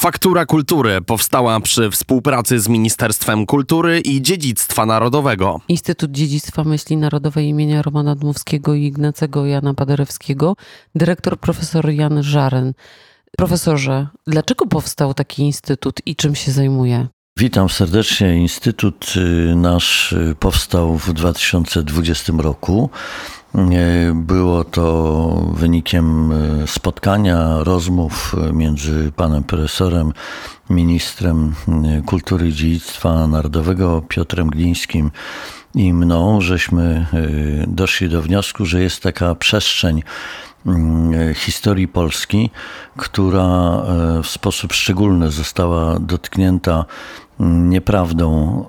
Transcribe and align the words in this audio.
Faktura 0.00 0.46
Kultury 0.46 1.00
powstała 1.00 1.60
przy 1.60 1.90
współpracy 1.90 2.60
z 2.60 2.68
Ministerstwem 2.68 3.46
Kultury 3.46 4.00
i 4.00 4.22
Dziedzictwa 4.22 4.86
Narodowego. 4.86 5.60
Instytut 5.68 6.10
Dziedzictwa 6.10 6.64
Myśli 6.64 6.96
Narodowej 6.96 7.46
imienia 7.46 7.82
Romana 7.82 8.14
Dmowskiego 8.14 8.74
i 8.74 8.84
Ignacego 8.84 9.46
Jana 9.46 9.74
Paderewskiego, 9.74 10.56
dyrektor 10.94 11.38
profesor 11.38 11.90
Jan 11.90 12.22
Żaren. 12.22 12.72
Profesorze, 13.36 14.06
dlaczego 14.26 14.66
powstał 14.66 15.14
taki 15.14 15.42
instytut 15.42 16.00
i 16.06 16.16
czym 16.16 16.34
się 16.34 16.52
zajmuje? 16.52 17.06
Witam 17.38 17.68
serdecznie. 17.68 18.36
Instytut 18.36 19.12
y, 19.16 19.56
nasz 19.56 20.12
y, 20.12 20.34
powstał 20.40 20.98
w 20.98 21.12
2020 21.12 22.32
roku. 22.38 22.90
Y, 23.54 24.14
Było 24.14 24.64
to 24.64 25.50
wynikiem 25.54 26.32
spotkania, 26.66 27.64
rozmów 27.64 28.36
między 28.52 29.12
panem 29.16 29.44
profesorem, 29.44 30.12
ministrem 30.70 31.54
kultury 32.06 32.48
i 32.48 32.52
dziedzictwa 32.52 33.26
narodowego 33.26 34.02
Piotrem 34.08 34.50
Glińskim 34.50 35.10
i 35.74 35.92
mną, 35.92 36.40
żeśmy 36.40 37.06
doszli 37.66 38.08
do 38.08 38.22
wniosku, 38.22 38.66
że 38.66 38.82
jest 38.82 39.02
taka 39.02 39.34
przestrzeń 39.34 40.02
historii 41.34 41.88
Polski, 41.88 42.50
która 42.96 43.82
w 44.22 44.26
sposób 44.26 44.72
szczególny 44.72 45.30
została 45.30 45.98
dotknięta 45.98 46.84
nieprawdą, 47.40 48.64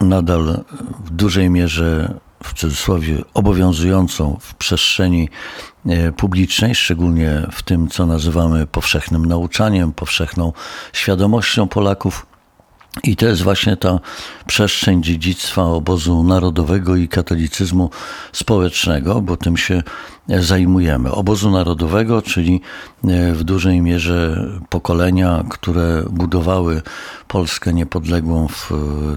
nadal 0.00 0.64
w 1.04 1.10
dużej 1.10 1.50
mierze, 1.50 2.14
w 2.42 2.54
cudzysłowie, 2.54 3.22
obowiązującą 3.34 4.36
w 4.40 4.54
przestrzeni 4.54 5.28
publicznej, 6.16 6.74
szczególnie 6.74 7.46
w 7.52 7.62
tym, 7.62 7.88
co 7.88 8.06
nazywamy 8.06 8.66
powszechnym 8.66 9.26
nauczaniem, 9.26 9.92
powszechną 9.92 10.52
świadomością 10.92 11.68
Polaków. 11.68 12.26
I 13.04 13.16
to 13.16 13.26
jest 13.26 13.42
właśnie 13.42 13.76
ta 13.76 14.00
przestrzeń 14.46 15.02
dziedzictwa 15.02 15.62
obozu 15.62 16.22
narodowego 16.22 16.96
i 16.96 17.08
katolicyzmu 17.08 17.90
społecznego, 18.32 19.20
bo 19.20 19.36
tym 19.36 19.56
się 19.56 19.82
zajmujemy. 20.28 21.12
Obozu 21.12 21.50
narodowego, 21.50 22.22
czyli 22.22 22.60
w 23.32 23.44
dużej 23.44 23.80
mierze 23.80 24.46
pokolenia, 24.68 25.44
które 25.50 26.02
budowały 26.10 26.82
Polskę 27.28 27.74
niepodległą 27.74 28.48
w 28.48 28.70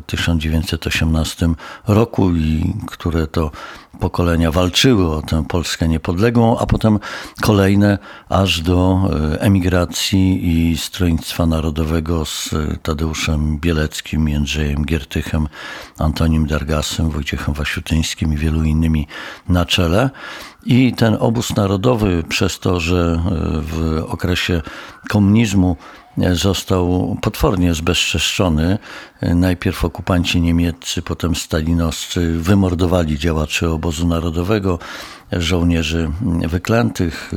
1918 0.05 1.49
roku 1.87 2.31
i 2.35 2.73
które 2.87 3.27
to 3.27 3.51
pokolenia 3.99 4.51
walczyły 4.51 5.15
o 5.15 5.21
tę 5.21 5.43
Polskę 5.47 5.87
niepodległą, 5.87 6.57
a 6.59 6.65
potem 6.65 6.99
kolejne 7.41 7.97
aż 8.29 8.61
do 8.61 8.99
emigracji 9.39 10.47
i 10.47 10.77
Stronnictwa 10.77 11.45
Narodowego 11.45 12.25
z 12.25 12.49
Tadeuszem 12.81 13.59
Bieleckim, 13.59 14.29
Jędrzejem 14.29 14.85
Giertychem, 14.85 15.47
Antonim 15.99 16.47
Dargasem, 16.47 17.09
Wojciechem 17.09 17.53
Wasiutyńskim 17.53 18.33
i 18.33 18.37
wielu 18.37 18.63
innymi 18.63 19.07
na 19.49 19.65
czele. 19.65 20.09
I 20.65 20.93
ten 20.93 21.17
obóz 21.19 21.55
narodowy, 21.55 22.23
przez 22.29 22.59
to, 22.59 22.79
że 22.79 23.21
w 23.61 24.03
okresie 24.07 24.61
komunizmu 25.09 25.77
został 26.31 27.17
potwornie 27.21 27.73
zbezczeszczony. 27.73 28.77
Najpierw 29.21 29.85
okupanci 29.85 30.41
niemieccy, 30.41 31.01
potem 31.01 31.35
stalinowscy 31.35 32.37
wymordowali 32.37 33.19
działaczy 33.19 33.69
obozu 33.69 34.07
narodowego, 34.07 34.79
żołnierzy 35.31 36.11
wyklętych, 36.47 37.31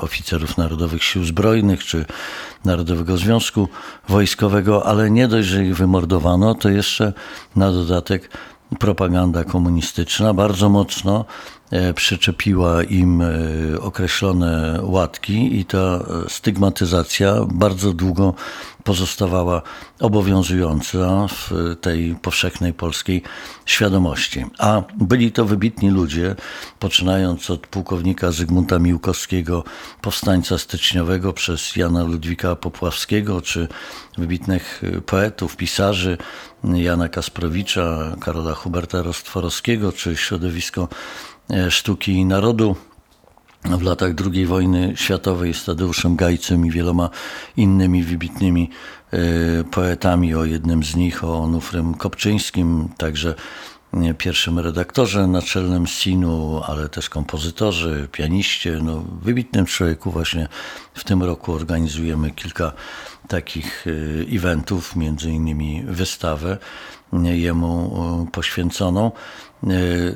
oficerów 0.00 0.58
Narodowych 0.58 1.04
Sił 1.04 1.24
Zbrojnych 1.24 1.84
czy 1.84 2.04
Narodowego 2.64 3.16
Związku 3.16 3.68
Wojskowego, 4.08 4.86
ale 4.86 5.10
nie 5.10 5.28
dość, 5.28 5.48
że 5.48 5.64
ich 5.64 5.76
wymordowano, 5.76 6.54
to 6.54 6.68
jeszcze 6.68 7.12
na 7.56 7.72
dodatek 7.72 8.30
propaganda 8.78 9.44
komunistyczna 9.44 10.34
bardzo 10.34 10.68
mocno 10.68 11.24
przyczepiła 11.94 12.82
im 12.82 13.22
określone 13.80 14.78
łatki 14.82 15.58
i 15.60 15.64
ta 15.64 16.00
stygmatyzacja 16.28 17.34
bardzo 17.52 17.92
długo 17.92 18.34
pozostawała 18.84 19.62
obowiązująca 20.00 21.26
w 21.28 21.50
tej 21.80 22.14
powszechnej 22.22 22.72
polskiej 22.72 23.22
świadomości. 23.66 24.44
A 24.58 24.82
byli 24.94 25.32
to 25.32 25.44
wybitni 25.44 25.90
ludzie, 25.90 26.36
poczynając 26.78 27.50
od 27.50 27.66
pułkownika 27.66 28.30
Zygmunta 28.32 28.78
Miłkowskiego, 28.78 29.64
powstańca 30.00 30.58
styczniowego, 30.58 31.32
przez 31.32 31.76
Jana 31.76 32.04
Ludwika 32.04 32.56
Popławskiego, 32.56 33.42
czy 33.42 33.68
wybitnych 34.18 34.82
poetów, 35.06 35.56
pisarzy 35.56 36.18
Jana 36.64 37.08
Kasprowicza, 37.08 38.16
Karola 38.20 38.54
Huberta 38.54 39.02
Rostworowskiego, 39.02 39.92
czy 39.92 40.16
środowisko 40.16 40.88
sztuki 41.70 42.12
i 42.12 42.24
narodu 42.24 42.76
w 43.64 43.82
latach 43.82 44.12
II 44.32 44.46
wojny 44.46 44.92
światowej 44.96 45.54
z 45.54 45.64
Tadeuszem 45.64 46.16
Gajcem 46.16 46.66
i 46.66 46.70
wieloma 46.70 47.10
innymi 47.56 48.04
wybitnymi 48.04 48.70
poetami. 49.70 50.34
O 50.34 50.44
jednym 50.44 50.84
z 50.84 50.96
nich, 50.96 51.24
o 51.24 51.38
Onufrym 51.38 51.94
Kopczyńskim, 51.94 52.88
także 52.96 53.34
pierwszym 54.18 54.58
redaktorze 54.58 55.26
naczelnym 55.26 55.86
SIN-u, 55.86 56.60
ale 56.66 56.88
też 56.88 57.08
kompozytorze, 57.08 58.08
pianiście, 58.12 58.78
no, 58.82 59.04
wybitnym 59.22 59.66
człowieku. 59.66 60.10
Właśnie 60.10 60.48
w 60.94 61.04
tym 61.04 61.22
roku 61.22 61.52
organizujemy 61.52 62.30
kilka 62.30 62.72
takich 63.28 63.84
eventów, 64.32 64.96
między 64.96 65.30
innymi 65.30 65.84
wystawę 65.86 66.58
jemu 67.12 68.26
poświęconą. 68.32 69.10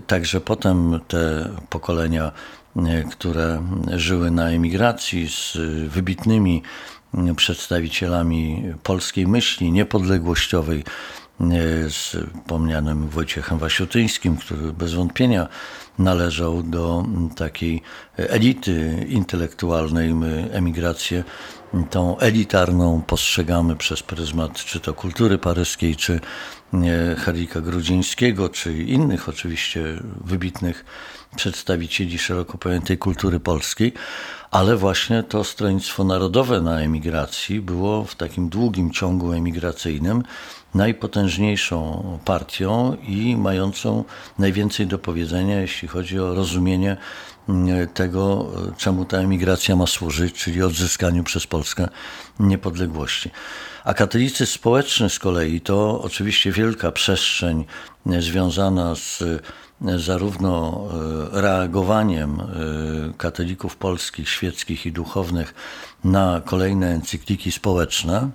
Także 0.07 0.41
potem 0.41 1.01
te 1.09 1.49
pokolenia, 1.71 2.33
które 3.11 3.63
żyły 3.97 4.31
na 4.31 4.49
emigracji 4.51 5.29
z 5.29 5.57
wybitnymi 5.89 6.63
przedstawicielami 7.37 8.63
polskiej 8.83 9.27
myśli 9.27 9.73
niepodległościowej, 9.73 10.85
z 11.89 12.17
wspomnianym 12.43 13.09
Wojciechem 13.09 13.59
Wasiutyńskim, 13.59 14.37
który 14.37 14.73
bez 14.73 14.95
wątpienia 14.95 15.49
należał 15.99 16.63
do 16.63 17.05
takiej 17.37 17.83
elity 18.17 19.07
intelektualnej. 19.09 20.15
My 20.15 20.49
emigrację 20.53 21.25
tą 21.91 22.19
elitarną 22.19 23.03
postrzegamy 23.07 23.77
przez 23.77 24.03
pryzmat 24.03 24.55
czy 24.55 24.81
to 24.81 24.95
kultury 24.95 25.39
paryskiej, 25.39 25.97
czy 25.97 26.21
Henryka 27.19 27.61
Grudzińskiego, 27.61 28.49
czy 28.49 28.83
innych 28.83 29.29
oczywiście 29.29 29.83
wybitnych 30.25 30.85
przedstawicieli 31.37 32.19
szeroko 32.19 32.59
pojętej 32.59 32.99
kultury 32.99 33.41
polskiej, 33.41 33.93
ale 34.51 34.77
właśnie 34.77 35.23
to 35.23 35.45
Stronnictwo 35.45 36.05
Narodowe 36.05 36.61
na 36.61 36.81
emigracji 36.81 37.61
było 37.61 38.05
w 38.05 38.15
takim 38.15 38.49
długim 38.49 38.91
ciągu 38.91 39.33
emigracyjnym 39.33 40.23
najpotężniejszą 40.75 42.03
partią 42.25 42.97
i 43.09 43.37
mającą 43.37 44.05
najwięcej 44.39 44.87
do 44.87 44.99
powiedzenia, 44.99 45.61
jeśli 45.61 45.89
chodzi 45.89 46.19
o 46.19 46.35
rozumienie 46.35 46.97
tego, 47.95 48.51
czemu 48.77 49.05
ta 49.05 49.17
emigracja 49.17 49.77
ma 49.77 49.87
służyć, 49.87 50.35
czyli 50.35 50.63
odzyskaniu 50.63 51.25
przez 51.25 51.47
Polskę 51.47 51.89
niepodległości. 52.41 53.31
A 53.85 53.95
katolicy 53.95 54.47
społeczny 54.47 55.11
z 55.11 55.19
kolei 55.19 55.61
to 55.61 56.03
oczywiście 56.03 56.53
wielka 56.53 56.93
przestrzeń 56.93 57.65
związana 58.07 58.95
z 58.95 59.23
zarówno 59.97 60.89
reagowaniem 61.33 62.43
katolików 63.19 63.77
polskich, 63.77 64.29
świeckich 64.29 64.87
i 64.87 64.93
duchownych 64.93 65.55
na 66.05 66.41
kolejne 66.45 66.89
encykliki 66.89 67.53
społeczne, 67.53 68.31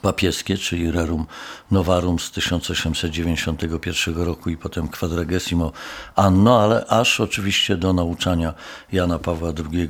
papieskie, 0.00 0.58
czyli 0.58 0.90
Rerum 0.90 1.26
Novarum 1.70 2.18
z 2.18 2.30
1891 2.30 4.16
roku 4.16 4.50
i 4.50 4.56
potem 4.56 4.88
Quadragesimo 4.88 5.72
Anno, 6.16 6.60
ale 6.62 6.86
aż 6.86 7.20
oczywiście 7.20 7.76
do 7.76 7.92
nauczania 7.92 8.54
Jana 8.92 9.18
Pawła 9.18 9.52
II 9.72 9.88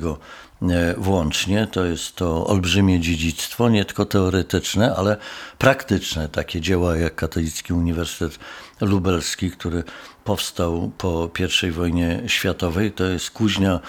włącznie. 0.97 1.67
To 1.67 1.85
jest 1.85 2.15
to 2.15 2.47
olbrzymie 2.47 2.99
dziedzictwo, 2.99 3.69
nie 3.69 3.85
tylko 3.85 4.05
teoretyczne, 4.05 4.95
ale 4.95 5.17
praktyczne. 5.57 6.29
Takie 6.29 6.61
dzieła 6.61 6.97
jak 6.97 7.15
Katolicki 7.15 7.73
Uniwersytet 7.73 8.39
Lubelski, 8.83 9.51
który 9.51 9.83
powstał 10.23 10.91
po 10.97 11.29
I 11.67 11.71
wojnie 11.71 12.23
światowej. 12.27 12.91
To 12.91 13.03
jest 13.03 13.31
kuźnia 13.31 13.79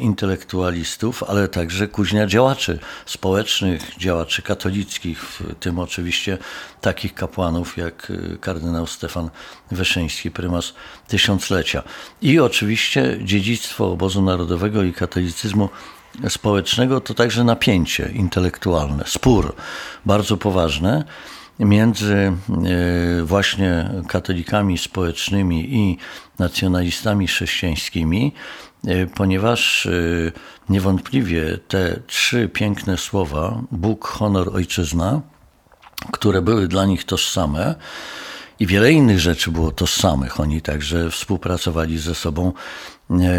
intelektualistów, 0.00 1.22
ale 1.22 1.48
także 1.48 1.88
kuźnia 1.88 2.26
działaczy 2.26 2.78
społecznych, 3.06 3.96
działaczy 3.98 4.42
katolickich, 4.42 5.22
w 5.22 5.54
tym 5.60 5.78
oczywiście 5.78 6.38
takich 6.80 7.14
kapłanów 7.14 7.76
jak 7.76 8.12
kardynał 8.40 8.86
Stefan 8.86 9.30
Wyszyński, 9.70 10.30
prymas 10.30 10.74
tysiąclecia. 11.08 11.82
I 12.22 12.40
oczywiście 12.40 13.18
dziedzictwo 13.22 13.92
obozu 13.92 14.22
narodowego 14.22 14.82
i 14.82 14.92
katolicyzmu 14.92 15.68
społecznego 16.28 17.00
to 17.00 17.14
także 17.14 17.44
napięcie 17.44 18.10
intelektualne, 18.14 19.04
spór 19.06 19.54
bardzo 20.06 20.36
poważny 20.36 21.04
między 21.58 22.14
e, 22.14 22.32
właśnie 23.24 23.90
katolikami 24.08 24.78
społecznymi 24.78 25.74
i 25.74 25.98
nacjonalistami 26.38 27.26
chrześcijańskimi, 27.26 28.32
e, 28.86 29.06
ponieważ 29.06 29.86
e, 29.86 29.90
niewątpliwie 30.68 31.58
te 31.68 32.00
trzy 32.06 32.48
piękne 32.48 32.96
słowa 32.98 33.62
Bóg, 33.70 34.08
honor, 34.08 34.56
ojczyzna, 34.56 35.20
które 36.12 36.42
były 36.42 36.68
dla 36.68 36.86
nich 36.86 37.04
tożsame, 37.04 37.74
i 38.60 38.66
wiele 38.66 38.92
innych 38.92 39.20
rzeczy 39.20 39.50
było 39.50 39.70
tożsamych. 39.70 40.40
Oni 40.40 40.62
także 40.62 41.10
współpracowali 41.10 41.98
ze 41.98 42.14
sobą 42.14 42.52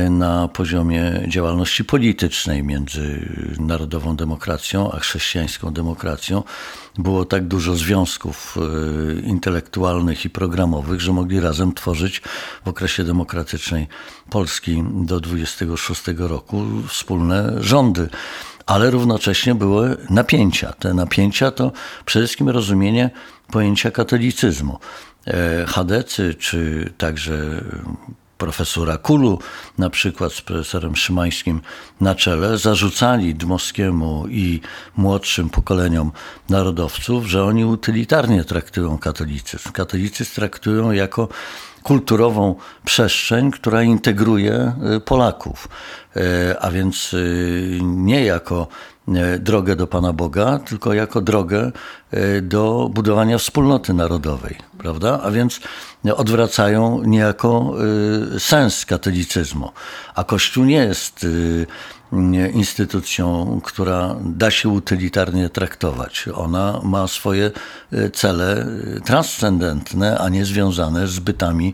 na 0.09 0.47
poziomie 0.47 1.23
działalności 1.27 1.85
politycznej 1.85 2.63
między 2.63 3.29
narodową 3.59 4.15
demokracją 4.15 4.91
a 4.91 4.99
chrześcijańską 4.99 5.73
demokracją. 5.73 6.43
Było 6.97 7.25
tak 7.25 7.47
dużo 7.47 7.75
związków 7.75 8.57
e, 8.57 9.19
intelektualnych 9.21 10.25
i 10.25 10.29
programowych, 10.29 11.01
że 11.01 11.13
mogli 11.13 11.39
razem 11.39 11.73
tworzyć 11.73 12.21
w 12.65 12.67
okresie 12.67 13.03
demokratycznej 13.03 13.87
Polski 14.29 14.83
do 14.93 15.19
26 15.19 16.03
roku 16.17 16.65
wspólne 16.87 17.53
rządy 17.57 18.09
ale 18.65 18.91
równocześnie 18.91 19.55
były 19.55 19.97
napięcia. 20.09 20.73
Te 20.73 20.93
napięcia 20.93 21.51
to 21.51 21.71
przede 22.05 22.25
wszystkim 22.25 22.49
rozumienie 22.49 23.09
pojęcia 23.51 23.91
katolicyzmu. 23.91 24.79
E, 25.27 25.65
Hadecy, 25.65 26.35
czy 26.35 26.93
także 26.97 27.63
profesora 28.37 28.97
Kulu, 28.97 29.39
na 29.77 29.89
przykład 29.89 30.33
z 30.33 30.41
profesorem 30.41 30.95
Szymańskim 30.95 31.61
na 32.01 32.15
czele, 32.15 32.57
zarzucali 32.57 33.35
Dmowskiemu 33.35 34.25
i 34.29 34.61
młodszym 34.97 35.49
pokoleniom 35.49 36.11
narodowców, 36.49 37.25
że 37.25 37.43
oni 37.43 37.65
utylitarnie 37.65 38.43
traktują 38.43 38.97
katolicyzm. 38.97 39.71
Katolicyzm 39.71 40.35
traktują 40.35 40.91
jako 40.91 41.27
kulturową 41.87 42.55
przestrzeń, 42.85 43.51
która 43.51 43.83
integruje 43.83 44.73
y, 44.95 44.99
Polaków, 44.99 45.67
y, 46.17 46.21
a 46.59 46.71
więc 46.71 47.13
y, 47.13 47.79
nie 47.81 48.25
jako 48.25 48.67
drogę 49.39 49.75
do 49.75 49.87
Pana 49.87 50.13
Boga, 50.13 50.59
tylko 50.59 50.93
jako 50.93 51.21
drogę 51.21 51.71
do 52.41 52.89
budowania 52.93 53.37
wspólnoty 53.37 53.93
narodowej, 53.93 54.57
prawda? 54.77 55.19
A 55.23 55.31
więc 55.31 55.59
odwracają 56.15 57.03
niejako 57.03 57.75
sens 58.39 58.85
katolicyzmu. 58.85 59.71
A 60.15 60.23
Kościół 60.23 60.65
nie 60.65 60.77
jest 60.77 61.25
instytucją, 62.53 63.59
która 63.63 64.15
da 64.25 64.51
się 64.51 64.69
utylitarnie 64.69 65.49
traktować. 65.49 66.25
Ona 66.33 66.81
ma 66.83 67.07
swoje 67.07 67.51
e, 67.91 68.09
cele 68.09 68.67
e, 68.97 69.01
transcendentne, 69.01 70.17
a 70.17 70.29
nie 70.29 70.45
związane 70.45 71.07
z 71.07 71.19
bytami, 71.19 71.73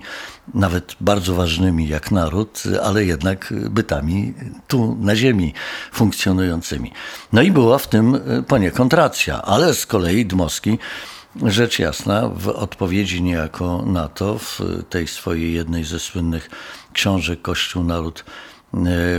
nawet 0.53 0.95
bardzo 1.01 1.35
ważnymi 1.35 1.87
jak 1.87 2.11
naród, 2.11 2.63
ale 2.83 3.05
jednak 3.05 3.53
bytami 3.69 4.33
tu 4.67 4.97
na 4.99 5.15
ziemi 5.15 5.53
funkcjonującymi. 5.91 6.91
No 7.33 7.41
i 7.41 7.51
była 7.51 7.77
w 7.77 7.87
tym 7.87 8.15
e, 8.15 8.43
poniekąd 8.43 8.93
racja, 8.93 9.41
ale 9.41 9.73
z 9.73 9.85
kolei 9.85 10.25
Dmowski 10.25 10.79
Rzecz 11.41 11.79
jasna, 11.79 12.29
w 12.29 12.47
odpowiedzi 12.47 13.21
niejako 13.21 13.83
na 13.85 14.07
to, 14.07 14.37
w 14.37 14.59
tej 14.89 15.07
swojej 15.07 15.53
jednej 15.53 15.83
ze 15.83 15.99
słynnych 15.99 16.49
książek 16.93 17.41
Kościół, 17.41 17.83
Naród 17.83 18.23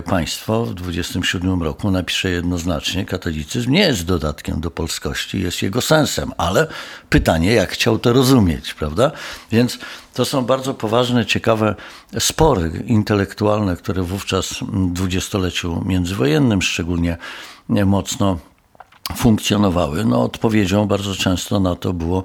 państwo 0.04 0.64
w 0.64 0.74
27 0.74 1.62
roku 1.62 1.90
napisze 1.90 2.30
jednoznacznie, 2.30 3.04
katolicyzm 3.04 3.70
nie 3.70 3.80
jest 3.80 4.04
dodatkiem 4.04 4.60
do 4.60 4.70
polskości, 4.70 5.42
jest 5.42 5.62
jego 5.62 5.80
sensem, 5.80 6.32
ale 6.38 6.66
pytanie, 7.10 7.52
jak 7.52 7.70
chciał 7.70 7.98
to 7.98 8.12
rozumieć, 8.12 8.74
prawda? 8.74 9.12
Więc 9.52 9.78
to 10.14 10.24
są 10.24 10.44
bardzo 10.44 10.74
poważne, 10.74 11.26
ciekawe 11.26 11.74
spory 12.18 12.84
intelektualne, 12.86 13.76
które 13.76 14.02
wówczas 14.02 14.52
w 14.52 14.92
dwudziestoleciu 14.92 15.82
międzywojennym 15.86 16.62
szczególnie 16.62 17.16
mocno 17.68 18.38
funkcjonowały, 19.16 20.04
no 20.04 20.22
odpowiedzią 20.22 20.86
bardzo 20.86 21.14
często 21.14 21.60
na 21.60 21.76
to 21.76 21.92
było 21.92 22.24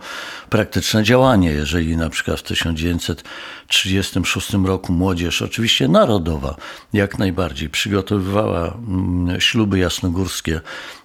praktyczne 0.50 1.04
działanie. 1.04 1.52
Jeżeli 1.52 1.98
na 1.98 2.10
przykład 2.10 2.40
w 2.40 2.44
1936 2.44 4.54
roku 4.66 4.94
młodzież, 4.94 5.42
oczywiście 5.42 5.88
narodowa, 5.88 6.56
jak 6.94 7.20
najbardziej 7.20 7.70
przygotowywała 7.70 8.68
mm, 8.68 9.42
śluby 9.42 9.80
jasnogórskie 9.80 10.62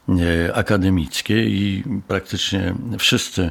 e, 0.09 0.55
akademickie 0.55 1.45
i 1.45 1.85
praktycznie 2.09 2.75
wszyscy 2.99 3.51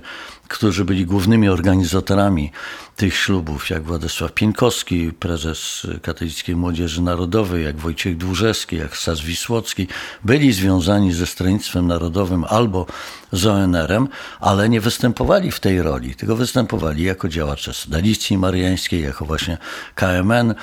którzy 0.53 0.85
byli 0.85 1.05
głównymi 1.05 1.49
organizatorami 1.49 2.51
tych 2.95 3.15
ślubów, 3.15 3.69
jak 3.69 3.83
Władysław 3.83 4.33
Pienkowski, 4.33 5.11
prezes 5.11 5.87
Katolickiej 6.01 6.55
Młodzieży 6.55 7.01
Narodowej, 7.01 7.63
jak 7.63 7.77
Wojciech 7.77 8.17
Dłużewski, 8.17 8.75
jak 8.75 8.97
Sas 8.97 9.21
Wisłocki, 9.21 9.87
byli 10.23 10.53
związani 10.53 11.13
ze 11.13 11.25
Stronnictwem 11.25 11.87
Narodowym 11.87 12.12
albo 12.49 12.85
z 13.31 13.45
ONR-em, 13.45 14.07
ale 14.39 14.69
nie 14.69 14.81
występowali 14.81 15.51
w 15.51 15.59
tej 15.59 15.81
roli, 15.81 16.15
tylko 16.15 16.35
występowali 16.35 17.03
jako 17.03 17.29
działacze 17.29 17.73
Sodalicji 17.73 18.37
Mariańskiej, 18.37 19.03
jako 19.03 19.25
właśnie 19.25 19.57
KMN, 19.95 20.55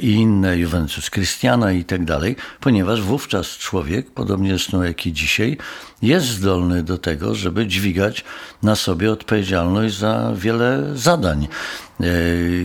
i 0.00 0.10
inne, 0.10 0.58
Juventus 0.58 1.10
Christiana 1.10 1.72
i 1.72 1.84
tak 1.84 2.04
dalej, 2.04 2.36
ponieważ 2.60 3.02
wówczas 3.02 3.46
człowiek, 3.46 4.10
podobnie 4.10 4.48
zresztą 4.48 4.82
jak 4.82 5.06
i 5.06 5.12
dzisiaj, 5.12 5.56
jest 6.02 6.26
zdolny 6.26 6.82
do 6.82 6.98
tego, 6.98 7.34
żeby 7.34 7.66
dźwigać 7.66 8.24
na 8.62 8.76
sobie 8.76 9.12
odpowiedzialność 9.12 9.96
za 9.96 10.32
wiele 10.36 10.90
zadań. 10.94 11.48
E, 12.00 12.06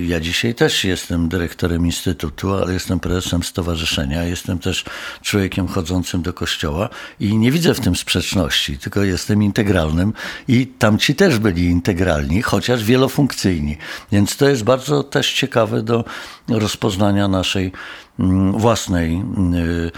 ja 0.07 0.19
dzisiaj 0.19 0.55
też 0.55 0.83
jestem 0.83 1.29
dyrektorem 1.29 1.85
instytutu, 1.85 2.53
ale 2.53 2.73
jestem 2.73 2.99
prezesem 2.99 3.43
stowarzyszenia, 3.43 4.23
jestem 4.23 4.59
też 4.59 4.85
człowiekiem 5.21 5.67
chodzącym 5.67 6.21
do 6.21 6.33
kościoła 6.33 6.89
i 7.19 7.37
nie 7.37 7.51
widzę 7.51 7.73
w 7.73 7.79
tym 7.79 7.95
sprzeczności, 7.95 8.77
tylko 8.77 9.03
jestem 9.03 9.43
integralnym 9.43 10.13
i 10.47 10.67
tamci 10.67 11.15
też 11.15 11.39
byli 11.39 11.65
integralni, 11.65 12.41
chociaż 12.41 12.83
wielofunkcyjni. 12.83 13.77
Więc 14.11 14.37
to 14.37 14.49
jest 14.49 14.63
bardzo 14.63 15.03
też 15.03 15.33
ciekawe 15.33 15.83
do 15.83 16.05
rozpoznania 16.47 16.84
naszej 17.27 17.71
mm, 18.19 18.51
własnej 18.51 19.15
mm, 19.15 19.91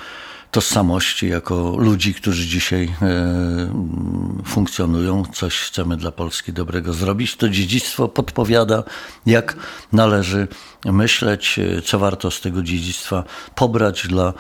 tożsamości 0.52 1.28
jako 1.28 1.76
ludzi, 1.78 2.14
którzy 2.14 2.48
dzisiaj 2.48 2.94
e, 3.02 4.44
funkcjonują, 4.46 5.24
coś 5.34 5.60
chcemy 5.60 5.98
dla 5.98 6.12
Polski 6.12 6.54
dobrego 6.54 6.94
zrobić. 6.94 7.36
To 7.36 7.50
dziedzictwo 7.50 8.08
podpowiada, 8.08 8.84
jak 9.26 9.56
należy 9.94 10.48
myśleć, 10.86 11.60
e, 11.60 11.82
co 11.82 12.00
warto 12.00 12.32
z 12.32 12.42
tego 12.42 12.62
dziedzictwa 12.64 13.24
pobrać 13.56 14.08
dla 14.08 14.34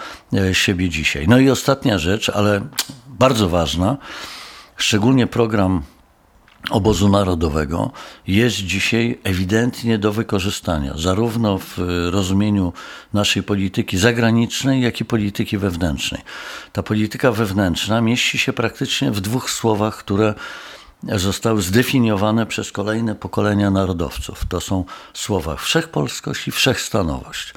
siebie 0.53 0.89
dzisiaj. 0.89 1.27
No 1.27 1.39
i 1.39 1.49
ostatnia 1.49 1.99
rzecz, 1.99 2.29
ale 2.29 2.61
bardzo 3.07 3.49
ważna, 3.49 3.97
szczególnie 4.77 5.27
program 5.27 5.81
obozu 6.69 7.09
narodowego 7.09 7.91
jest 8.27 8.55
dzisiaj 8.55 9.19
ewidentnie 9.23 9.97
do 9.97 10.13
wykorzystania, 10.13 10.93
zarówno 10.97 11.57
w 11.57 11.77
rozumieniu 12.09 12.73
naszej 13.13 13.43
polityki 13.43 13.97
zagranicznej, 13.97 14.81
jak 14.81 15.01
i 15.01 15.05
polityki 15.05 15.57
wewnętrznej. 15.57 16.21
Ta 16.73 16.83
polityka 16.83 17.31
wewnętrzna 17.31 18.01
mieści 18.01 18.37
się 18.37 18.53
praktycznie 18.53 19.11
w 19.11 19.21
dwóch 19.21 19.51
słowach, 19.51 19.97
które 19.97 20.33
zostały 21.03 21.61
zdefiniowane 21.61 22.45
przez 22.45 22.71
kolejne 22.71 23.15
pokolenia 23.15 23.71
narodowców. 23.71 24.45
To 24.49 24.61
są 24.61 24.85
słowa 25.13 25.55
wszechpolskość 25.55 26.47
i 26.47 26.51
wszechstanowość. 26.51 27.53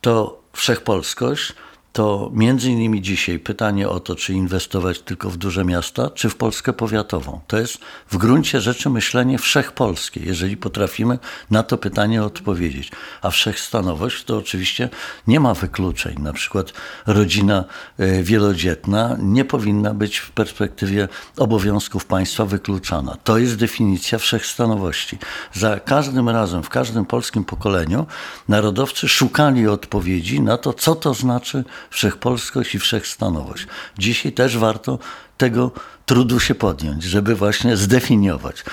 To 0.00 0.42
wszechpolskość 0.52 1.52
to 1.92 2.30
między 2.34 2.70
innymi 2.70 3.02
dzisiaj 3.02 3.38
pytanie 3.38 3.88
o 3.88 4.00
to, 4.00 4.14
czy 4.14 4.32
inwestować 4.32 5.00
tylko 5.00 5.30
w 5.30 5.36
duże 5.36 5.64
miasta, 5.64 6.10
czy 6.10 6.28
w 6.28 6.36
Polskę 6.36 6.72
powiatową. 6.72 7.40
To 7.46 7.58
jest 7.58 7.78
w 8.10 8.16
gruncie 8.16 8.60
rzeczy 8.60 8.90
myślenie 8.90 9.38
wszechpolskie, 9.38 10.20
jeżeli 10.24 10.56
potrafimy 10.56 11.18
na 11.50 11.62
to 11.62 11.78
pytanie 11.78 12.22
odpowiedzieć. 12.22 12.90
A 13.22 13.30
wszechstanowość 13.30 14.24
to 14.24 14.36
oczywiście 14.36 14.88
nie 15.26 15.40
ma 15.40 15.54
wykluczeń. 15.54 16.18
Na 16.18 16.32
przykład 16.32 16.72
rodzina 17.06 17.64
e, 17.98 18.22
wielodzietna 18.22 19.16
nie 19.18 19.44
powinna 19.44 19.94
być 19.94 20.18
w 20.18 20.30
perspektywie 20.30 21.08
obowiązków 21.36 22.04
państwa 22.04 22.44
wykluczana. 22.44 23.16
To 23.24 23.38
jest 23.38 23.56
definicja 23.56 24.18
wszechstanowości. 24.18 25.18
Za 25.52 25.80
każdym 25.80 26.28
razem, 26.28 26.62
w 26.62 26.68
każdym 26.68 27.04
polskim 27.04 27.44
pokoleniu 27.44 28.06
narodowcy 28.48 29.08
szukali 29.08 29.68
odpowiedzi 29.68 30.40
na 30.40 30.56
to, 30.56 30.72
co 30.72 30.94
to 30.94 31.14
znaczy 31.14 31.64
wszechpolskość 31.90 32.74
i 32.74 32.78
wszechstanowość. 32.78 33.66
Dzisiaj 33.98 34.32
też 34.32 34.58
warto 34.58 34.98
tego 35.36 35.70
trudu 36.06 36.40
się 36.40 36.54
podjąć, 36.54 37.02
żeby 37.02 37.34
właśnie 37.34 37.76
zdefiniować. 37.76 38.64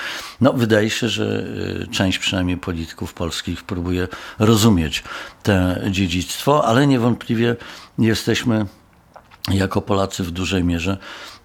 No, 0.41 0.53
wydaje 0.53 0.89
się, 0.89 1.09
że 1.09 1.45
y, 1.83 1.87
część 1.91 2.19
przynajmniej 2.19 2.57
polityków 2.57 3.13
polskich 3.13 3.63
próbuje 3.63 4.07
rozumieć 4.39 5.03
to 5.43 5.51
dziedzictwo, 5.89 6.65
ale 6.65 6.87
niewątpliwie 6.87 7.55
jesteśmy 7.99 8.65
jako 9.51 9.81
Polacy 9.81 10.23
w 10.23 10.31
dużej 10.31 10.63
mierze 10.63 10.97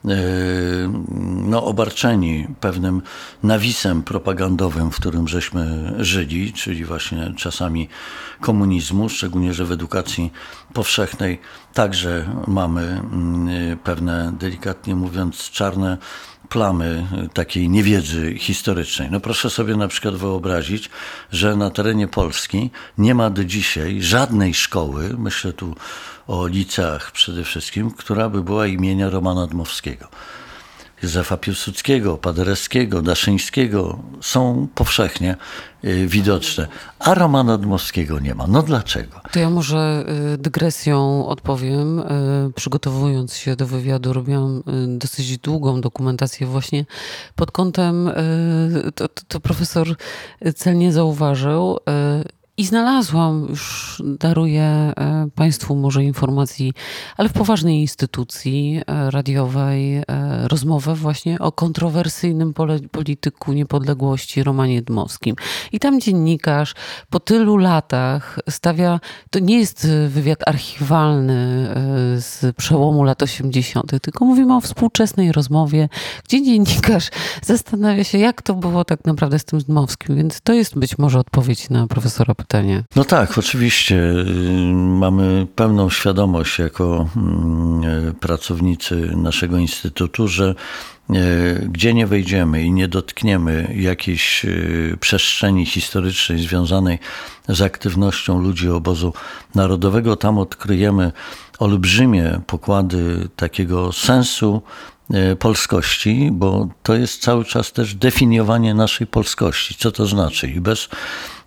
no, 0.05 1.65
obarczeni 1.65 2.47
pewnym 2.61 3.03
nawisem 3.43 4.03
propagandowym, 4.03 4.91
w 4.91 4.97
którym 4.97 5.29
żeśmy 5.29 5.93
żyli, 5.99 6.53
czyli 6.53 6.85
właśnie 6.85 7.33
czasami 7.37 7.89
komunizmu, 8.41 9.09
szczególnie, 9.09 9.55
że 9.55 9.65
w 9.65 9.73
edukacji 9.73 10.33
powszechnej 10.73 11.39
także 11.75 12.43
mamy 12.47 12.83
mm, 12.83 13.79
pewne, 13.79 14.33
delikatnie 14.39 14.95
mówiąc, 14.95 15.51
czarne 15.51 15.99
plamy 16.51 17.07
takiej 17.35 17.69
niewiedzy 17.69 18.35
historycznej. 18.39 19.09
No 19.11 19.21
proszę 19.21 19.51
sobie 19.51 19.77
na 19.77 19.89
przykład 19.89 20.15
wyobrazić, 20.15 20.91
że 21.33 21.57
na 21.57 21.71
terenie 21.71 22.09
Polski 22.09 22.71
nie 22.99 23.15
ma 23.15 23.31
do 23.31 23.45
dzisiaj 23.45 24.03
żadnej 24.03 24.55
szkoły, 24.55 25.15
myślę 25.19 25.53
tu 25.53 25.77
o 26.27 26.47
liceach 26.47 27.11
przede 27.13 27.45
wszystkim, 27.45 27.91
która 27.91 28.29
by 28.29 28.43
była 28.43 28.67
imienia 28.67 29.11
Romana 29.11 29.47
Dmowskiego. 29.47 30.09
Józefa 31.03 31.37
Piłsudskiego, 31.37 32.19
Paderewskiego, 32.19 33.03
Daszyńskiego 33.03 33.99
są 34.21 34.69
powszechnie 34.75 35.37
y, 35.85 36.07
widoczne, 36.07 36.69
a 36.99 37.15
Romana 37.15 37.59
Dmowskiego 37.59 38.19
nie 38.19 38.35
ma. 38.35 38.47
No 38.47 38.63
dlaczego? 38.63 39.21
To 39.33 39.39
ja 39.39 39.51
może 39.51 40.05
y, 40.35 40.39
dygresją 40.39 41.27
odpowiem. 41.27 41.99
Y, 41.99 42.05
przygotowując 42.55 43.35
się 43.35 43.57
do 43.57 43.67
wywiadu, 43.67 44.13
robiłam 44.13 44.63
dosyć 44.89 45.39
długą 45.39 45.81
dokumentację 45.81 46.47
właśnie 46.47 46.85
pod 47.35 47.51
kątem, 47.51 48.11
to, 48.95 49.09
to 49.29 49.41
profesor 49.41 49.97
celnie 50.55 50.93
zauważył, 50.93 51.79
i 52.61 52.65
znalazłam, 52.65 53.47
już 53.49 54.03
daruję 54.05 54.63
e, 54.63 54.93
Państwu 55.35 55.77
może 55.77 56.05
informacji, 56.05 56.73
ale 57.17 57.29
w 57.29 57.33
poważnej 57.33 57.81
instytucji 57.81 58.81
e, 58.87 59.11
radiowej 59.11 59.97
e, 59.97 60.03
rozmowę 60.49 60.95
właśnie 60.95 61.39
o 61.39 61.53
kontrowersyjnym 61.53 62.55
polityku 62.91 63.53
niepodległości 63.53 64.43
Romanie 64.43 64.83
Dmowskim. 64.83 65.37
I 65.73 65.81
tam 65.81 66.01
dziennikarz 66.01 66.75
po 67.11 67.21
tylu 67.21 67.57
latach 67.57 68.39
stawia, 68.51 69.01
to 69.31 69.39
nie 69.39 69.59
jest 69.59 69.89
wywiad 70.09 70.49
archiwalny 70.49 71.69
z 72.17 72.57
przełomu 72.57 73.05
lat 73.05 73.23
80., 73.23 73.93
tylko 74.03 74.25
mówimy 74.25 74.57
o 74.57 74.61
współczesnej 74.61 75.33
rozmowie, 75.33 75.89
gdzie 76.25 76.43
dziennikarz 76.43 77.11
zastanawia 77.43 78.05
się, 78.05 78.19
jak 78.19 78.43
to 78.43 78.55
było 78.55 78.85
tak 78.85 79.05
naprawdę 79.05 79.39
z 79.39 79.45
tym 79.45 79.59
Dmowskim. 79.59 80.17
Więc 80.17 80.41
to 80.41 80.53
jest 80.53 80.79
być 80.79 80.99
może 80.99 81.19
odpowiedź 81.19 81.71
na 81.71 81.87
profesora 81.87 82.35
No 82.97 83.05
tak, 83.05 83.39
oczywiście. 83.39 84.03
Mamy 84.75 85.47
pełną 85.57 85.91
świadomość 85.91 86.59
jako 86.59 87.09
mm, 87.17 88.15
pracownicy 88.15 89.13
naszego 89.17 89.59
instytutu, 89.59 90.29
że 90.29 90.55
y, 91.11 91.69
gdzie 91.71 91.95
nie 91.95 92.07
wejdziemy 92.07 92.63
i 92.63 92.71
nie 92.71 92.89
dotkniemy 92.89 93.75
jakiejś 93.77 94.47
przestrzeni 95.01 95.67
historycznej 95.67 96.39
związanej 96.39 96.99
z 97.49 97.63
aktywnością 97.63 98.43
ludzi 98.43 98.71
obozu 98.71 99.13
narodowego, 99.55 100.17
tam 100.17 100.39
odkryjemy 100.39 101.13
olbrzymie 101.59 102.41
pokłady 102.47 103.29
takiego 103.37 103.93
sensu 103.93 104.63
polskości, 105.39 106.29
bo 106.33 106.69
to 106.83 106.95
jest 106.95 107.23
cały 107.23 107.45
czas 107.45 107.73
też 107.73 107.95
definiowanie 107.95 108.75
naszej 108.75 109.07
polskości. 109.07 109.75
Co 109.79 109.93
to 109.93 110.07
znaczy? 110.07 110.51
I 110.51 110.61
bez 110.61 110.89
E, 110.89 111.40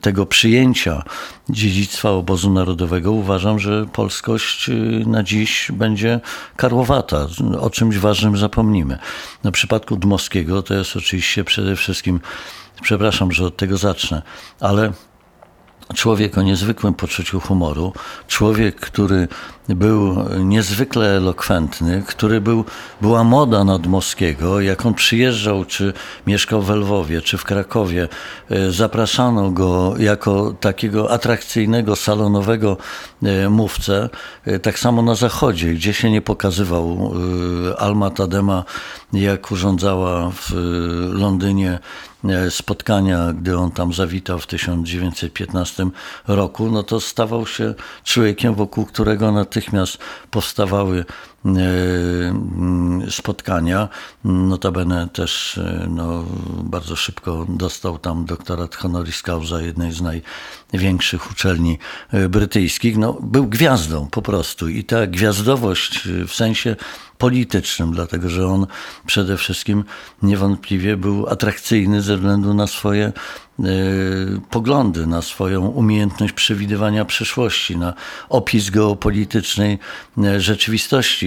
tego 0.00 0.26
przyjęcia 0.26 1.02
dziedzictwa 1.48 2.10
obozu 2.10 2.50
narodowego, 2.50 3.12
uważam, 3.12 3.58
że 3.58 3.86
polskość 3.92 4.68
e, 4.68 4.72
na 5.06 5.22
dziś 5.22 5.70
będzie 5.72 6.20
karłowata. 6.56 7.26
O 7.60 7.70
czymś 7.70 7.98
ważnym 7.98 8.36
zapomnimy. 8.36 8.98
Na 9.44 9.50
przypadku 9.50 9.96
Dmowskiego 9.96 10.62
to 10.62 10.74
jest 10.74 10.96
oczywiście 10.96 11.44
przede 11.44 11.76
wszystkim, 11.76 12.20
przepraszam, 12.82 13.32
że 13.32 13.46
od 13.46 13.56
tego 13.56 13.76
zacznę, 13.76 14.22
ale 14.60 14.92
człowiek 15.94 16.38
o 16.38 16.42
niezwykłym 16.42 16.94
poczuciu 16.94 17.40
humoru, 17.40 17.92
człowiek, 18.28 18.80
który 18.80 19.28
był 19.68 20.24
niezwykle 20.38 21.16
elokwentny, 21.16 22.02
który 22.06 22.40
był, 22.40 22.64
była 23.00 23.24
moda 23.24 23.64
nadmoskiego. 23.64 24.60
Jak 24.60 24.86
on 24.86 24.94
przyjeżdżał, 24.94 25.64
czy 25.64 25.92
mieszkał 26.26 26.62
w 26.62 26.70
Lwowie, 26.70 27.22
czy 27.22 27.38
w 27.38 27.44
Krakowie, 27.44 28.08
e, 28.50 28.70
zapraszano 28.70 29.50
go 29.50 29.94
jako 29.98 30.54
takiego 30.60 31.10
atrakcyjnego, 31.10 31.96
salonowego 31.96 32.76
e, 33.22 33.48
mówcę. 33.48 34.08
E, 34.44 34.58
tak 34.58 34.78
samo 34.78 35.02
na 35.02 35.14
zachodzie, 35.14 35.74
gdzie 35.74 35.94
się 35.94 36.10
nie 36.10 36.22
pokazywał 36.22 37.14
Alma 37.78 38.10
Tadema, 38.10 38.64
jak 39.12 39.50
urządzała 39.50 40.30
w 40.30 40.52
Londynie 41.12 41.78
spotkania, 42.50 43.32
gdy 43.32 43.58
on 43.58 43.70
tam 43.70 43.92
zawitał 43.92 44.38
w 44.38 44.46
1915 44.46 45.86
roku, 46.28 46.70
no 46.70 46.82
to 46.82 47.00
stawał 47.00 47.46
się 47.46 47.74
człowiekiem, 48.04 48.54
wokół 48.54 48.86
którego 48.86 49.32
na 49.32 49.44
natychmiast 49.54 49.98
powstawały 50.30 51.04
spotkania. 53.10 53.88
Notabene 54.24 55.08
też 55.12 55.58
e, 55.58 55.86
no, 55.90 56.24
bardzo 56.62 56.96
szybko 56.96 57.46
dostał 57.48 57.98
tam 57.98 58.24
doktorat 58.24 58.74
honoris 58.74 59.22
causa 59.22 59.60
jednej 59.60 59.92
z 59.92 60.02
największych 60.02 61.30
uczelni 61.30 61.78
e, 62.12 62.28
brytyjskich. 62.28 62.98
No, 62.98 63.12
był 63.12 63.46
gwiazdą 63.46 64.08
po 64.10 64.22
prostu 64.22 64.68
i 64.68 64.84
ta 64.84 65.06
gwiazdowość 65.06 66.08
w 66.28 66.34
sensie 66.34 66.76
politycznym, 67.18 67.92
dlatego 67.92 68.28
że 68.28 68.46
on 68.46 68.66
przede 69.06 69.36
wszystkim 69.36 69.84
niewątpliwie 70.22 70.96
był 70.96 71.26
atrakcyjny 71.26 72.02
ze 72.02 72.16
względu 72.16 72.54
na 72.54 72.66
swoje 72.66 73.12
poglądy, 74.50 75.06
na 75.06 75.22
swoją 75.22 75.66
umiejętność 75.66 76.32
przewidywania 76.32 77.04
przyszłości, 77.04 77.76
na 77.76 77.94
opis 78.28 78.70
geopolitycznej 78.70 79.78
y, 80.18 80.40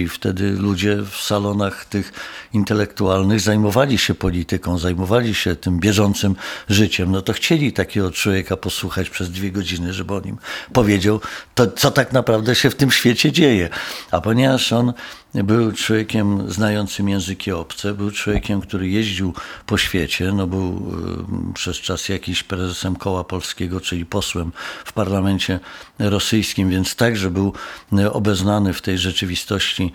Wtedy 0.08 0.50
ludzie 0.50 0.96
w 1.10 1.16
salonach 1.16 1.84
tych 1.84 2.12
intelektualnych 2.52 3.40
zajmowali 3.40 3.98
się 3.98 4.14
polityką, 4.14 4.78
zajmowali 4.78 5.34
się 5.34 5.56
tym 5.56 5.80
bieżącym 5.80 6.36
życiem. 6.68 7.12
No 7.12 7.22
to 7.22 7.32
chcieli 7.32 7.72
takiego 7.72 8.10
człowieka 8.10 8.56
posłuchać 8.56 9.10
przez 9.10 9.30
dwie 9.30 9.52
godziny, 9.52 9.92
żeby 9.92 10.14
on 10.14 10.24
im 10.24 10.38
powiedział, 10.72 11.20
to, 11.54 11.66
co 11.66 11.90
tak 11.90 12.12
naprawdę 12.12 12.54
się 12.54 12.70
w 12.70 12.74
tym 12.74 12.90
świecie 12.90 13.32
dzieje. 13.32 13.68
A 14.10 14.20
ponieważ 14.20 14.72
on 14.72 14.92
był 15.34 15.72
człowiekiem 15.72 16.50
znającym 16.50 17.08
języki 17.08 17.52
obce, 17.52 17.94
był 17.94 18.10
człowiekiem, 18.10 18.60
który 18.60 18.88
jeździł 18.88 19.34
po 19.66 19.78
świecie, 19.78 20.32
no 20.32 20.46
był 20.46 20.92
przez 21.54 21.76
czas 21.76 22.08
jakiś 22.08 22.42
prezesem 22.42 22.96
koła 22.96 23.24
polskiego, 23.24 23.80
czyli 23.80 24.06
posłem 24.06 24.52
w 24.84 24.92
parlamencie 24.92 25.60
rosyjskim, 25.98 26.70
więc 26.70 26.96
także 26.96 27.30
był 27.30 27.52
obeznany 28.12 28.72
w 28.72 28.82
tej 28.82 28.98
rzeczywistości 28.98 29.92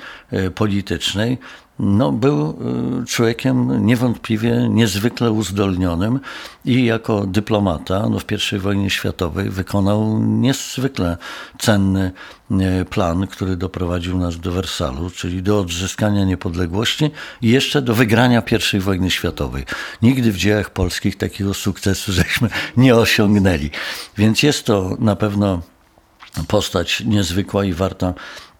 politycznej 0.55 1.37
no, 1.79 2.11
był 2.11 2.57
y, 3.01 3.05
człowiekiem 3.05 3.85
niewątpliwie 3.85 4.67
niezwykle 4.69 5.31
uzdolnionym 5.31 6.19
i 6.65 6.85
jako 6.85 7.25
dyplomata 7.25 8.09
no, 8.09 8.19
w 8.19 8.53
I 8.53 8.59
wojnie 8.59 8.89
światowej 8.89 9.49
wykonał 9.49 10.19
niezwykle 10.19 11.17
cenny 11.59 12.11
y, 12.51 12.85
plan, 12.85 13.27
który 13.27 13.55
doprowadził 13.55 14.17
nas 14.17 14.39
do 14.39 14.51
Wersalu, 14.51 15.09
czyli 15.09 15.43
do 15.43 15.59
odzyskania 15.59 16.25
niepodległości 16.25 17.11
i 17.41 17.49
jeszcze 17.49 17.81
do 17.81 17.93
wygrania 17.93 18.43
I 18.73 18.79
wojny 18.79 19.11
światowej. 19.11 19.65
Nigdy 20.01 20.31
w 20.31 20.37
dziejach 20.37 20.69
polskich 20.69 21.17
takiego 21.17 21.53
sukcesu 21.53 22.11
żeśmy 22.11 22.49
nie 22.77 22.95
osiągnęli. 22.95 23.69
Więc 24.17 24.43
jest 24.43 24.65
to 24.65 24.97
na 24.99 25.15
pewno 25.15 25.61
postać 26.47 27.01
niezwykła 27.05 27.65
i 27.65 27.73
warta 27.73 28.13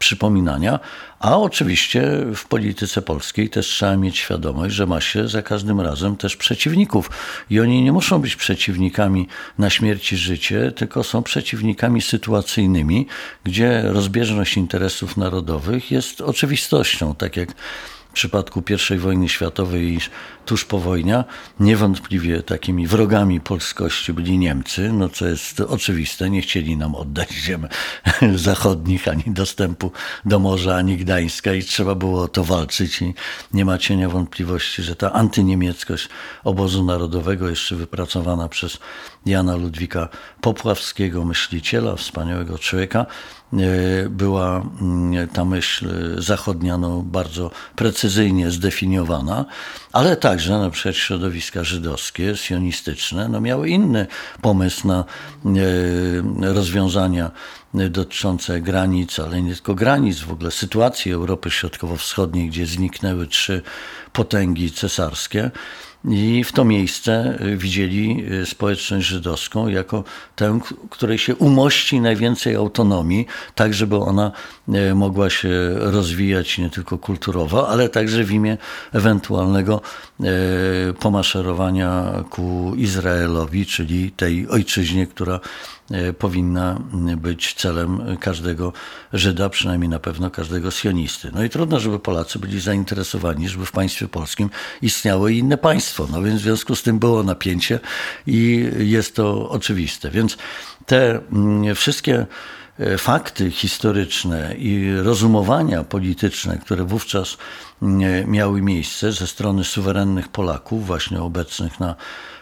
przypominania, 0.04 0.80
a 1.20 1.38
oczywiście 1.38 2.02
w 2.36 2.46
polityce 2.46 3.02
polskiej 3.02 3.50
też 3.50 3.68
trzeba 3.68 3.98
mieć 3.98 4.18
świadomość, 4.18 4.76
że 4.76 4.86
ma 4.86 5.02
się 5.02 5.28
za 5.28 5.42
każdym 5.42 5.82
razem 5.82 6.18
też 6.18 6.36
przeciwników. 6.36 7.10
I 7.50 7.60
oni 7.60 7.84
nie 7.84 7.92
muszą 7.92 8.20
być 8.20 8.36
przeciwnikami 8.36 9.28
na 9.58 9.70
śmierć 9.70 10.14
i 10.14 10.18
życie, 10.18 10.72
tylko 10.72 11.04
są 11.04 11.24
przeciwnikami 11.24 12.02
sytuacyjnymi, 12.02 13.08
gdzie 13.44 13.82
rozbieżność 13.86 14.58
interesów 14.58 15.18
narodowych 15.18 15.92
jest 15.92 16.22
oczywistością, 16.22 17.16
tak 17.16 17.38
jak 17.38 17.50
w 18.14 18.16
przypadku 18.16 18.64
I 18.96 18.98
wojny 18.98 19.30
światowej 19.30 19.94
i 19.94 20.00
tuż 20.46 20.66
po 20.66 20.80
wojnie 20.80 21.24
niewątpliwie 21.60 22.44
takimi 22.44 22.88
wrogami 22.88 23.42
polskości 23.42 24.14
byli 24.14 24.38
Niemcy, 24.38 24.94
no 24.94 25.10
co 25.10 25.28
jest 25.28 25.60
oczywiste, 25.60 26.30
nie 26.30 26.42
chcieli 26.42 26.78
nam 26.78 26.96
oddać 26.96 27.32
ziem 27.32 27.68
zachodnich, 28.36 29.08
ani 29.08 29.24
dostępu 29.28 29.92
do 30.26 30.40
morza, 30.40 30.76
ani 30.76 30.98
Gdańska 30.98 31.54
i 31.54 31.64
trzeba 31.64 31.96
było 31.96 32.24
o 32.24 32.28
to 32.28 32.44
walczyć 32.44 33.02
i 33.02 33.14
nie 33.54 33.66
ma 33.66 33.78
cienia 33.78 34.10
wątpliwości, 34.10 34.84
że 34.84 34.96
ta 34.96 35.14
antyniemieckość 35.14 36.10
obozu 36.44 36.84
narodowego, 36.84 37.50
jeszcze 37.50 37.76
wypracowana 37.76 38.48
przez 38.48 38.80
Jana 39.26 39.56
Ludwika 39.56 40.10
Popławskiego, 40.42 41.26
myśliciela, 41.26 41.96
wspaniałego 41.96 42.58
człowieka, 42.60 43.06
była 44.10 44.64
mm, 44.82 45.28
ta 45.28 45.46
myśl 45.46 45.88
zachodnia 46.22 46.78
no, 46.78 47.02
bardzo 47.02 47.52
precyzyjnie 47.76 48.52
zdefiniowana, 48.52 49.46
ale 49.92 50.16
także 50.16 50.60
na 50.60 50.70
przykład 50.70 50.96
środowiska 50.96 51.64
żydowskie, 51.64 52.38
sionistyczne, 52.38 53.30
no, 53.30 53.42
miały 53.42 53.70
inny 53.70 54.08
pomysł 54.42 54.88
na 54.88 55.06
rozwiązania 56.42 57.32
dotyczące 57.74 58.62
granic, 58.62 59.20
ale 59.20 59.42
nie 59.42 59.54
tylko 59.54 59.76
granic, 59.76 60.20
w 60.20 60.32
ogóle 60.32 60.52
sytuacji 60.52 61.12
Europy 61.12 61.52
Środkowo-Wschodniej, 61.52 62.48
gdzie 62.48 62.66
zniknęły 62.66 63.28
trzy 63.28 63.62
potęgi 64.14 64.72
cesarskie. 64.72 65.52
I 66.10 66.44
w 66.44 66.52
to 66.52 66.66
miejsce 66.66 67.38
y, 67.42 67.58
widzieli 67.58 68.26
y, 68.32 68.46
społeczność 68.46 69.08
żydowską 69.08 69.68
jako 69.68 70.04
tę, 70.36 70.60
której 70.90 71.18
się 71.18 71.36
umości 71.36 72.02
najwięcej 72.02 72.56
autonomii, 72.56 73.26
tak 73.56 73.74
żeby 73.74 73.96
ona 73.96 74.32
y, 74.70 74.96
mogła 74.96 75.30
się 75.30 75.50
rozwijać 75.74 76.58
nie 76.58 76.70
tylko 76.70 76.98
kulturowo, 76.98 77.70
ale 77.70 77.90
także 77.90 78.24
w 78.24 78.32
imię 78.32 78.58
ewentualnego 78.94 79.82
pomaszerowania 81.00 82.24
ku 82.30 82.74
Izraelowi, 82.78 83.66
czyli 83.66 84.12
tej 84.12 84.48
ojczyźnie, 84.48 85.08
która 85.08 85.40
powinna 86.18 86.82
być 87.18 87.54
celem 87.54 88.18
każdego 88.20 88.74
Żyda, 89.14 89.50
przynajmniej 89.50 89.90
na 89.90 90.00
pewno 90.00 90.32
każdego 90.32 90.72
sionisty. 90.72 91.32
No 91.34 91.44
i 91.44 91.50
trudno, 91.50 91.80
żeby 91.80 92.00
Polacy 92.00 92.40
byli 92.40 92.60
zainteresowani, 92.60 93.50
żeby 93.50 93.66
w 93.66 93.72
państwie 93.72 94.08
polskim 94.08 94.50
istniało 94.82 95.30
inne 95.30 95.58
państwo. 95.58 96.08
No 96.12 96.22
więc 96.22 96.40
w 96.40 96.44
związku 96.44 96.76
z 96.76 96.84
tym 96.84 97.00
było 97.00 97.24
napięcie 97.24 97.80
i 98.28 98.70
jest 98.78 99.16
to 99.16 99.50
oczywiste. 99.50 100.12
Więc 100.12 100.38
te 100.86 101.20
mm, 101.32 101.76
wszystkie 101.76 102.26
e, 102.80 102.98
fakty 102.98 103.52
historyczne 103.52 104.56
i 104.56 104.96
rozumowania 104.96 105.84
polityczne, 105.84 106.58
które 106.58 106.84
wówczas 106.84 107.38
mm, 107.82 108.32
miały 108.32 108.62
miejsce 108.62 109.12
ze 109.12 109.28
strony 109.28 109.64
suwerennych 109.64 110.28
Polaków, 110.28 110.86
właśnie 110.88 111.22
obecnych 111.22 111.80
na 111.80 111.96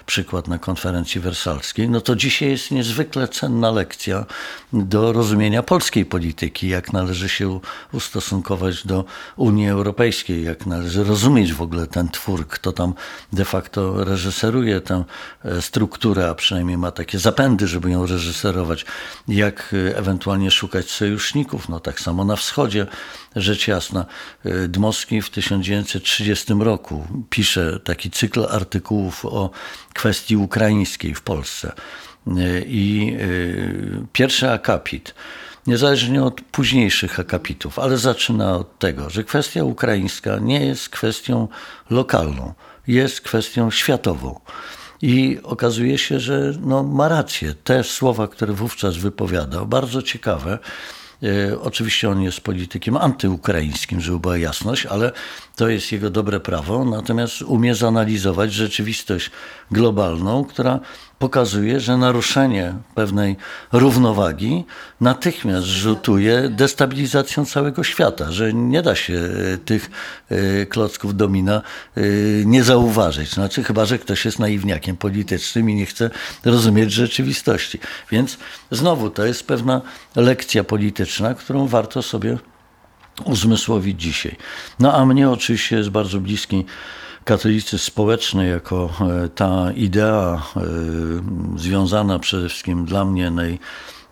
przykład 0.05 0.47
na 0.47 0.57
konferencji 0.57 1.21
wersalskiej, 1.21 1.89
no 1.89 2.01
to 2.01 2.15
dzisiaj 2.15 2.49
jest 2.49 2.71
niezwykle 2.71 3.27
cenna 3.27 3.71
lekcja 3.71 4.25
do 4.73 5.13
rozumienia 5.13 5.63
polskiej 5.63 6.05
polityki, 6.05 6.67
jak 6.67 6.93
należy 6.93 7.29
się 7.29 7.59
ustosunkować 7.91 8.87
do 8.87 9.05
Unii 9.35 9.69
Europejskiej, 9.69 10.43
jak 10.43 10.65
należy 10.65 11.03
rozumieć 11.03 11.53
w 11.53 11.61
ogóle 11.61 11.87
ten 11.87 12.09
twór, 12.09 12.47
kto 12.47 12.71
tam 12.71 12.93
de 13.33 13.45
facto 13.45 14.03
reżyseruje 14.03 14.81
tę 14.81 15.03
e, 15.45 15.61
strukturę, 15.61 16.29
a 16.29 16.35
przynajmniej 16.35 16.77
ma 16.77 16.91
takie 16.91 17.19
zapędy, 17.19 17.67
żeby 17.67 17.91
ją 17.91 18.05
reżyserować, 18.05 18.85
jak 19.27 19.73
e, 19.73 19.97
ewentualnie 19.97 20.51
szukać 20.51 20.91
sojuszników, 20.91 21.69
no 21.69 21.79
tak 21.79 21.99
samo 21.99 22.25
na 22.25 22.35
wschodzie, 22.35 22.87
rzecz 23.35 23.67
jasna. 23.67 24.05
E, 24.45 24.67
Dmowski 24.67 25.21
w 25.21 25.29
1930 25.29 26.53
roku 26.59 27.07
pisze 27.29 27.79
taki 27.79 28.11
cykl 28.11 28.45
artykułów 28.49 29.25
o 29.25 29.49
kwestii 29.93 30.37
ukraińskiej 30.37 31.15
w 31.15 31.21
Polsce. 31.21 31.71
I 32.65 33.15
y, 33.21 34.05
pierwszy 34.13 34.51
akapit, 34.51 35.15
niezależnie 35.67 36.23
od 36.23 36.41
późniejszych 36.41 37.19
akapitów, 37.19 37.79
ale 37.79 37.97
zaczyna 37.97 38.55
od 38.55 38.79
tego, 38.79 39.09
że 39.09 39.23
kwestia 39.23 39.63
ukraińska 39.63 40.39
nie 40.39 40.65
jest 40.65 40.89
kwestią 40.89 41.47
lokalną, 41.89 42.53
jest 42.87 43.21
kwestią 43.21 43.71
światową. 43.71 44.39
I 45.01 45.39
okazuje 45.43 45.97
się, 45.97 46.19
że 46.19 46.53
no, 46.61 46.83
ma 46.83 47.07
rację. 47.07 47.53
Te 47.63 47.83
słowa, 47.83 48.27
które 48.27 48.53
wówczas 48.53 48.97
wypowiadał, 48.97 49.67
bardzo 49.67 50.01
ciekawe, 50.01 50.59
E, 50.59 51.00
oczywiście 51.61 52.09
on 52.09 52.21
jest 52.21 52.41
politykiem 52.41 52.97
antyukraińskim, 52.97 54.01
żeby 54.01 54.19
była 54.19 54.37
jasność, 54.37 54.85
ale 54.85 55.11
to 55.55 55.69
jest 55.69 55.91
jego 55.91 56.09
dobre 56.09 56.39
prawo. 56.39 56.85
Natomiast 56.85 57.41
umie 57.41 57.75
zanalizować 57.75 58.53
rzeczywistość 58.53 59.31
globalną, 59.71 60.45
która 60.45 60.79
pokazuje, 61.21 61.79
że 61.79 61.97
naruszenie 61.97 62.73
pewnej 62.95 63.35
równowagi 63.71 64.65
natychmiast 65.01 65.67
rzutuje 65.67 66.49
destabilizacją 66.49 67.45
całego 67.45 67.83
świata, 67.83 68.31
że 68.31 68.53
nie 68.53 68.81
da 68.81 68.95
się 68.95 69.13
e, 69.13 69.57
tych 69.57 69.91
e, 70.29 70.65
klocków 70.65 71.15
domina 71.15 71.61
e, 71.61 72.01
nie 72.45 72.63
zauważyć. 72.63 73.29
Znaczy, 73.31 73.63
chyba, 73.63 73.85
że 73.85 73.99
ktoś 73.99 74.25
jest 74.25 74.39
naiwniakiem 74.39 74.97
politycznym 74.97 75.69
i 75.69 75.75
nie 75.75 75.85
chce 75.85 76.09
rozumieć 76.45 76.91
rzeczywistości. 76.91 77.79
Więc 78.11 78.37
znowu 78.71 79.09
to 79.09 79.25
jest 79.25 79.47
pewna 79.47 79.81
lekcja 80.15 80.63
polityczna, 80.63 81.33
którą 81.33 81.67
warto 81.67 82.01
sobie 82.01 82.37
uzmysłowić 83.25 84.01
dzisiaj. 84.01 84.35
No 84.79 84.93
a 84.93 85.05
mnie 85.05 85.29
oczywiście 85.29 85.75
jest 85.75 85.89
bardzo 85.89 86.19
bliski 86.19 86.65
katolicyzm 87.25 87.83
społeczny 87.83 88.47
jako 88.47 88.89
e, 89.25 89.29
ta 89.29 89.71
idea 89.71 90.41
e, 90.55 90.61
związana 91.59 92.19
przede 92.19 92.49
wszystkim 92.49 92.85
dla 92.85 93.05
mnie 93.05 93.31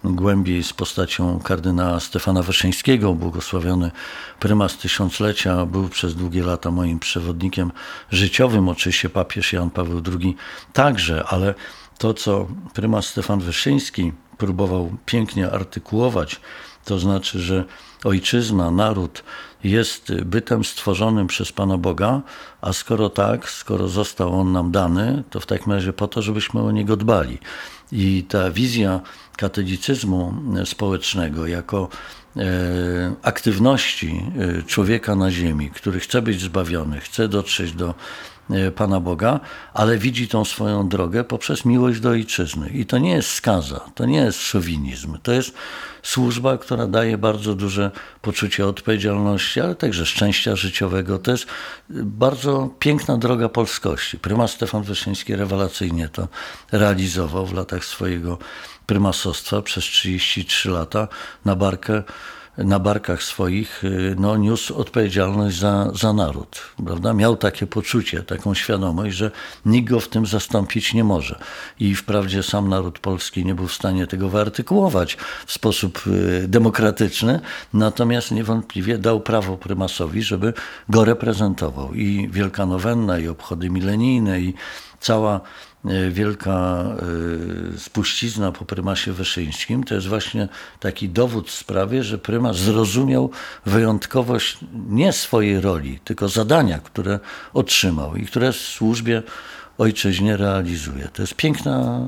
najgłębiej 0.03 0.63
z 0.63 0.73
postacią 0.73 1.39
kardynała 1.39 1.99
Stefana 1.99 2.43
Wyszyńskiego, 2.43 3.13
błogosławiony 3.13 3.91
prymas 4.39 4.77
tysiąclecia, 4.77 5.65
był 5.65 5.89
przez 5.89 6.15
długie 6.15 6.43
lata 6.43 6.71
moim 6.71 6.99
przewodnikiem 6.99 7.71
życiowym, 8.11 8.69
oczywiście 8.69 9.09
papież 9.09 9.53
Jan 9.53 9.69
Paweł 9.69 10.01
II 10.21 10.35
także, 10.73 11.23
ale 11.27 11.53
to, 11.97 12.13
co 12.13 12.47
prymas 12.73 13.05
Stefan 13.05 13.39
Wyszyński 13.39 14.11
próbował 14.37 14.97
pięknie 15.05 15.51
artykułować, 15.51 16.41
to 16.85 16.99
znaczy, 16.99 17.39
że 17.39 17.65
ojczyzna, 18.03 18.71
naród 18.71 19.23
jest 19.63 20.13
bytem 20.13 20.63
stworzonym 20.63 21.27
przez 21.27 21.51
Pana 21.51 21.77
Boga, 21.77 22.21
a 22.61 22.73
skoro 22.73 23.09
tak, 23.09 23.49
skoro 23.49 23.87
został 23.87 24.39
on 24.39 24.51
nam 24.51 24.71
dany, 24.71 25.23
to 25.29 25.39
w 25.39 25.45
takim 25.45 25.73
razie 25.73 25.93
po 25.93 26.07
to, 26.07 26.21
żebyśmy 26.21 26.61
o 26.61 26.71
niego 26.71 26.95
dbali. 26.95 27.37
I 27.91 28.25
ta 28.29 28.51
wizja 28.51 29.01
katolicyzmu 29.37 30.33
społecznego 30.65 31.47
jako 31.47 31.89
e, 32.37 32.41
aktywności 33.21 34.23
e, 34.59 34.63
człowieka 34.63 35.15
na 35.15 35.31
ziemi, 35.31 35.69
który 35.69 35.99
chce 35.99 36.21
być 36.21 36.41
zbawiony, 36.41 36.99
chce 36.99 37.27
dotrzeć 37.27 37.71
do 37.71 37.93
Pana 38.75 38.99
Boga, 38.99 39.39
ale 39.73 39.97
widzi 39.97 40.27
tą 40.27 40.45
swoją 40.45 40.89
drogę 40.89 41.23
poprzez 41.23 41.65
miłość 41.65 41.99
do 41.99 42.09
ojczyzny. 42.09 42.69
I 42.69 42.85
to 42.85 42.97
nie 42.97 43.11
jest 43.11 43.29
skaza, 43.29 43.81
to 43.95 44.05
nie 44.05 44.17
jest 44.17 44.41
szowinizm, 44.41 45.17
to 45.23 45.31
jest 45.31 45.53
służba, 46.03 46.57
która 46.57 46.87
daje 46.87 47.17
bardzo 47.17 47.55
duże 47.55 47.91
poczucie 48.21 48.67
odpowiedzialności, 48.67 49.61
ale 49.61 49.75
także 49.75 50.05
szczęścia 50.05 50.55
życiowego. 50.55 51.19
To 51.19 51.31
jest 51.31 51.45
bardzo 51.89 52.69
piękna 52.79 53.17
droga 53.17 53.49
polskości. 53.49 54.19
Prymas 54.19 54.51
Stefan 54.51 54.83
Wyszyński 54.83 55.35
rewelacyjnie 55.35 56.09
to 56.09 56.27
realizował 56.71 57.45
w 57.45 57.53
latach 57.53 57.85
swojego 57.85 58.37
prymasostwa 58.85 59.61
przez 59.61 59.83
33 59.83 60.69
lata 60.69 61.07
na 61.45 61.55
barkę 61.55 62.03
na 62.57 62.79
barkach 62.79 63.23
swoich 63.23 63.83
y, 63.83 64.15
no, 64.19 64.37
niósł 64.37 64.75
odpowiedzialność 64.75 65.57
za, 65.57 65.91
za 65.93 66.13
naród. 66.13 66.61
Prawda? 66.85 67.13
Miał 67.13 67.37
takie 67.37 67.67
poczucie, 67.67 68.23
taką 68.23 68.53
świadomość, 68.53 69.15
że 69.15 69.31
nikt 69.65 69.89
go 69.89 69.99
w 69.99 70.07
tym 70.07 70.25
zastąpić 70.25 70.93
nie 70.93 71.03
może. 71.03 71.39
I 71.79 71.95
wprawdzie 71.95 72.43
sam 72.43 72.69
naród 72.69 72.99
polski 72.99 73.45
nie 73.45 73.55
był 73.55 73.67
w 73.67 73.73
stanie 73.73 74.07
tego 74.07 74.29
wyartykułować 74.29 75.17
w 75.45 75.53
sposób 75.53 76.03
y, 76.07 76.47
demokratyczny, 76.47 77.39
natomiast 77.73 78.31
niewątpliwie 78.31 78.97
dał 78.97 79.21
prawo 79.21 79.57
prymasowi, 79.57 80.23
żeby 80.23 80.53
go 80.89 81.05
reprezentował. 81.05 81.93
I 81.93 82.29
Wielka 82.31 82.65
Nowenna, 82.65 83.19
i 83.19 83.27
obchody 83.27 83.69
milenijne, 83.69 84.41
i 84.41 84.53
cała 84.99 85.41
wielka 86.11 86.85
e, 87.75 87.77
spuścizna 87.77 88.51
po 88.51 88.65
prymasie 88.65 89.13
Wyszyńskim, 89.13 89.83
to 89.83 89.95
jest 89.95 90.07
właśnie 90.07 90.47
taki 90.79 91.09
dowód 91.09 91.49
w 91.49 91.53
sprawie, 91.53 92.03
że 92.03 92.17
prymas 92.17 92.57
zrozumiał 92.57 93.29
wyjątkowość 93.65 94.57
nie 94.89 95.13
swojej 95.13 95.61
roli, 95.61 95.99
tylko 96.03 96.29
zadania, 96.29 96.79
które 96.79 97.19
otrzymał 97.53 98.15
i 98.15 98.25
które 98.25 98.51
w 98.51 98.55
służbie 98.55 99.23
ojczyźnie 99.77 100.37
realizuje. 100.37 101.09
To 101.13 101.21
jest 101.21 101.35
piękna 101.35 101.99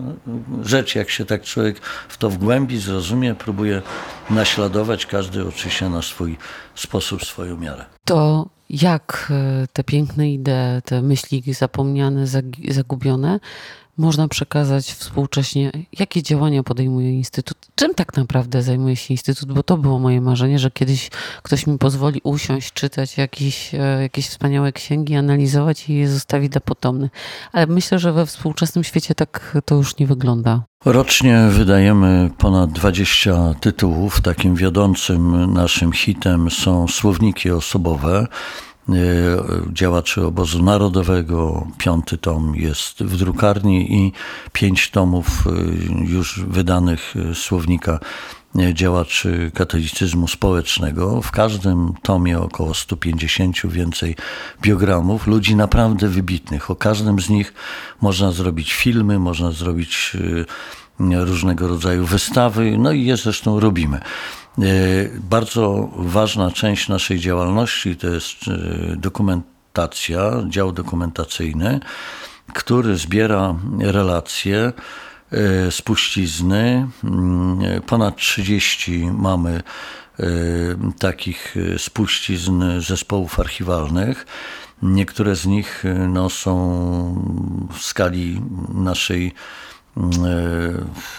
rzecz, 0.63 0.95
jak 0.95 1.09
się 1.09 1.25
tak 1.25 1.43
człowiek 1.43 1.79
w 2.09 2.17
to 2.17 2.29
wgłębi, 2.29 2.77
zrozumie, 2.77 3.35
próbuje 3.35 3.81
naśladować, 4.29 5.05
każdy 5.05 5.47
oczywiście 5.47 5.89
na 5.89 6.01
swój 6.01 6.37
sposób, 6.75 7.25
swoją 7.25 7.57
miarę. 7.57 7.85
To 8.05 8.49
jak 8.71 9.31
e, 9.31 9.67
te 9.73 9.83
piękne 9.83 10.31
idee, 10.31 10.81
te 10.85 11.01
myśli 11.01 11.53
zapomniane, 11.53 12.27
zagubione 12.69 13.39
można 13.97 14.27
przekazać 14.27 14.85
współcześnie? 14.85 15.71
Jakie 15.99 16.23
działania 16.23 16.63
podejmuje 16.63 17.13
Instytut? 17.13 17.57
Czym 17.75 17.93
tak 17.93 18.17
naprawdę 18.17 18.63
zajmuje 18.63 18.95
się 18.95 19.13
Instytut? 19.13 19.53
Bo 19.53 19.63
to 19.63 19.77
było 19.77 19.99
moje 19.99 20.21
marzenie, 20.21 20.59
że 20.59 20.71
kiedyś 20.71 21.09
ktoś 21.43 21.67
mi 21.67 21.77
pozwoli 21.77 22.21
usiąść, 22.23 22.73
czytać 22.73 23.17
jakieś, 23.17 23.75
e, 23.75 24.01
jakieś 24.01 24.27
wspaniałe 24.27 24.71
księgi, 24.71 25.15
analizować 25.15 25.89
i 25.89 25.93
je 25.95 26.09
zostawić 26.09 26.49
dla 26.49 26.61
potomnych. 26.61 27.11
Ale 27.51 27.67
myślę, 27.67 27.99
że 27.99 28.13
we 28.13 28.25
współczesnym 28.25 28.83
świecie 28.83 29.15
tak 29.15 29.57
to 29.65 29.75
już 29.75 29.97
nie 29.97 30.07
wygląda. 30.07 30.63
Rocznie 30.85 31.47
wydajemy 31.49 32.29
ponad 32.37 32.71
20 32.71 33.53
tytułów. 33.61 34.21
Takim 34.21 34.55
wiodącym 34.55 35.53
naszym 35.53 35.91
hitem 35.91 36.51
są 36.51 36.87
słowniki 36.87 37.51
osobowe. 37.51 38.27
E, 38.89 38.93
działaczy 39.73 40.25
obozu 40.25 40.63
narodowego. 40.63 41.67
Piąty 41.77 42.17
tom 42.17 42.55
jest 42.55 43.03
w 43.03 43.17
drukarni 43.17 43.93
i 43.93 44.11
pięć 44.53 44.89
tomów 44.89 45.27
e, 45.27 45.51
już 46.05 46.39
wydanych 46.47 47.13
e, 47.31 47.35
słownika 47.35 47.99
działaczy 48.73 49.51
katolicyzmu 49.53 50.27
społecznego. 50.27 51.21
W 51.21 51.31
każdym 51.31 51.93
tomie 52.01 52.39
około 52.39 52.73
150 52.73 53.67
więcej 53.67 54.15
biogramów 54.61 55.27
ludzi 55.27 55.55
naprawdę 55.55 56.07
wybitnych. 56.07 56.71
O 56.71 56.75
każdym 56.75 57.19
z 57.19 57.29
nich 57.29 57.53
można 58.01 58.31
zrobić 58.31 58.73
filmy, 58.73 59.19
można 59.19 59.51
zrobić 59.51 60.17
różnego 60.99 61.67
rodzaju 61.67 62.05
wystawy, 62.05 62.77
no 62.77 62.91
i 62.91 63.05
je 63.05 63.17
zresztą 63.17 63.59
robimy. 63.59 63.99
E, 64.59 64.63
bardzo 65.19 65.89
ważna 65.95 66.51
część 66.51 66.89
naszej 66.89 67.19
działalności 67.19 67.95
to 67.95 68.07
jest 68.07 68.47
e, 68.47 68.95
dokumentacja, 68.95 70.31
dział 70.49 70.71
dokumentacyjny, 70.71 71.79
który 72.53 72.97
zbiera 72.97 73.55
relacje, 73.79 74.73
e, 75.31 75.71
spuścizny. 75.71 76.87
Mm, 77.03 77.81
ponad 77.81 78.15
30 78.15 79.11
mamy 79.13 79.61
takich 80.99 81.55
spuścizn 81.77 82.63
zespołów 82.79 83.39
archiwalnych. 83.39 84.25
Niektóre 84.81 85.35
z 85.35 85.45
nich 85.45 85.83
no, 86.07 86.29
są 86.29 87.67
w 87.73 87.81
skali 87.81 88.41
naszej 88.73 89.33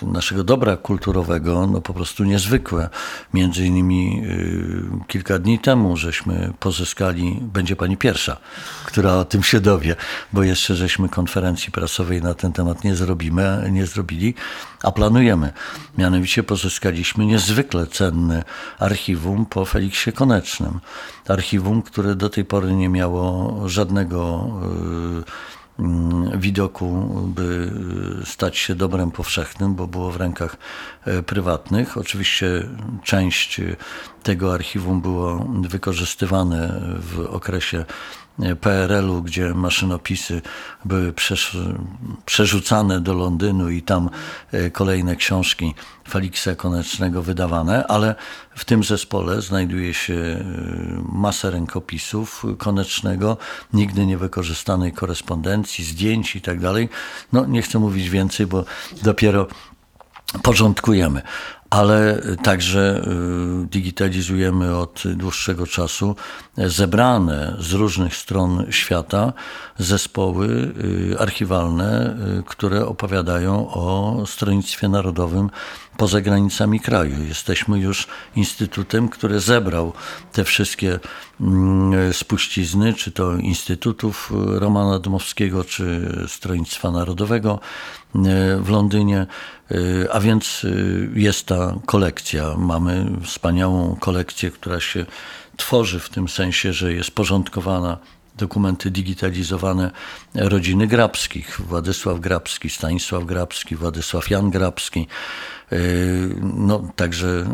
naszego 0.03 0.45
dobra 0.45 0.77
kulturowego, 0.77 1.67
no 1.67 1.81
po 1.81 1.95
prostu 1.95 2.25
niezwykłe. 2.25 2.89
Między 3.35 3.67
innymi 3.67 4.23
e, 4.25 5.07
kilka 5.07 5.39
dni 5.39 5.59
temu 5.59 5.97
żeśmy 5.97 6.53
pozyskali, 6.61 7.39
będzie 7.41 7.77
pani 7.77 7.97
pierwsza, 7.97 8.37
która 8.85 9.15
o 9.15 9.25
tym 9.25 9.43
się 9.43 9.61
dowie, 9.61 9.97
bo 10.33 10.43
jeszcze 10.43 10.75
żeśmy 10.75 11.09
konferencji 11.09 11.73
prasowej 11.73 12.23
na 12.23 12.35
ten 12.35 12.53
temat 12.53 12.85
nie 12.85 12.97
zrobimy, 12.97 13.69
nie 13.71 13.87
zrobili, 13.87 14.35
a 14.83 14.93
planujemy. 14.93 15.53
Mianowicie 15.99 16.43
pozyskaliśmy 16.43 17.27
niezwykle 17.27 17.87
cenne 17.87 18.45
archiwum 18.79 19.47
po 19.47 19.65
Feliksie 19.65 20.13
Konecznym. 20.13 20.81
Archiwum, 21.29 21.83
które 21.83 22.15
do 22.15 22.31
tej 22.31 22.45
pory 22.45 22.75
nie 22.75 22.89
miało 22.89 23.69
żadnego 23.69 24.49
Mm, 24.63 25.25
widoku, 26.37 27.09
by 27.27 27.73
stać 28.25 28.59
się 28.59 28.75
dobrem 28.75 29.11
powszechnym, 29.11 29.75
bo 29.75 29.87
było 29.87 30.11
w 30.11 30.17
rękach 30.17 30.57
e, 31.05 31.23
prywatnych. 31.23 31.99
Oczywiście 31.99 32.69
część 33.05 33.61
tego 34.23 34.55
archiwum 34.55 35.01
było 35.01 35.47
wykorzystywane 35.61 36.81
w 36.99 37.21
okresie 37.21 37.85
PRL-u, 38.61 39.23
gdzie 39.23 39.55
maszynopisy 39.55 40.43
były 40.85 41.15
przerzucane 42.25 43.01
do 43.01 43.15
Londynu 43.15 43.71
i 43.71 43.83
tam 43.83 44.11
e, 44.53 44.71
kolejne 44.71 45.17
książki 45.17 45.75
Feliksa 46.09 46.55
Konecznego 46.55 47.23
wydawane, 47.23 47.87
ale 47.87 48.15
w 48.57 48.65
tym 48.65 48.85
zespole 48.85 49.43
znajduje 49.43 49.95
się 49.95 50.15
e, 50.15 50.45
masa 51.13 51.51
rękopisów 51.51 52.45
Konecznego, 52.59 53.37
nigdy 53.73 54.07
niewykorzystanej 54.07 54.93
korespondencji, 54.93 55.85
zdjęć 55.85 56.37
i 56.37 56.41
tak 56.41 56.61
dalej. 56.61 56.89
No 57.33 57.47
nie 57.47 57.63
chcę 57.63 57.79
mówić 57.79 58.11
więcej, 58.11 58.47
bo 58.47 58.65
dopiero 59.03 59.47
porządkujemy 60.43 61.23
ale 61.73 62.21
także 62.43 63.03
y, 63.63 63.67
digitalizujemy 63.67 64.77
od 64.77 65.03
dłuższego 65.07 65.67
czasu 65.67 66.17
zebrane 66.57 67.57
z 67.59 67.73
różnych 67.73 68.17
stron 68.17 68.67
świata 68.71 69.33
zespoły 69.79 70.49
y, 71.13 71.17
archiwalne, 71.19 72.17
y, 72.41 72.43
które 72.47 72.87
opowiadają 72.87 73.69
o 73.69 74.17
stronnictwie 74.27 74.89
narodowym 74.89 75.51
poza 75.97 76.21
granicami 76.21 76.81
kraju. 76.81 77.25
Jesteśmy 77.29 77.79
już 77.79 78.07
instytutem, 78.37 79.09
który 79.09 79.41
zebrał 79.41 79.93
te 80.33 80.45
wszystkie 80.45 81.01
mm, 81.41 82.13
spuścizny, 82.13 82.95
czy 82.95 83.13
to 83.13 83.37
Instytutów 83.37 84.33
Romana 84.47 84.99
Dmowskiego, 84.99 85.65
czy 85.65 86.13
Stronnictwa 86.29 86.91
Narodowego 86.91 87.61
w 88.61 88.69
Londynie, 88.69 89.27
a 90.13 90.21
więc 90.21 90.67
jest 91.15 91.47
ta 91.47 91.75
kolekcja. 91.87 92.55
Mamy 92.59 93.07
wspaniałą 93.25 93.97
kolekcję, 94.01 94.51
która 94.51 94.81
się 94.81 95.07
tworzy 95.57 96.01
w 96.01 96.09
tym 96.09 96.29
sensie, 96.29 96.73
że 96.73 96.93
jest 96.93 97.11
porządkowana 97.11 97.99
dokumenty 98.37 98.91
digitalizowane 98.91 99.91
rodziny 100.35 100.87
Grabskich. 100.87 101.61
Władysław 101.61 102.21
Grabski, 102.21 102.71
Stanisław 102.71 103.25
Grabski, 103.25 103.77
Władysław 103.77 104.31
Jan 104.31 104.51
Grabski, 104.51 105.07
no, 106.43 106.83
także 106.97 107.47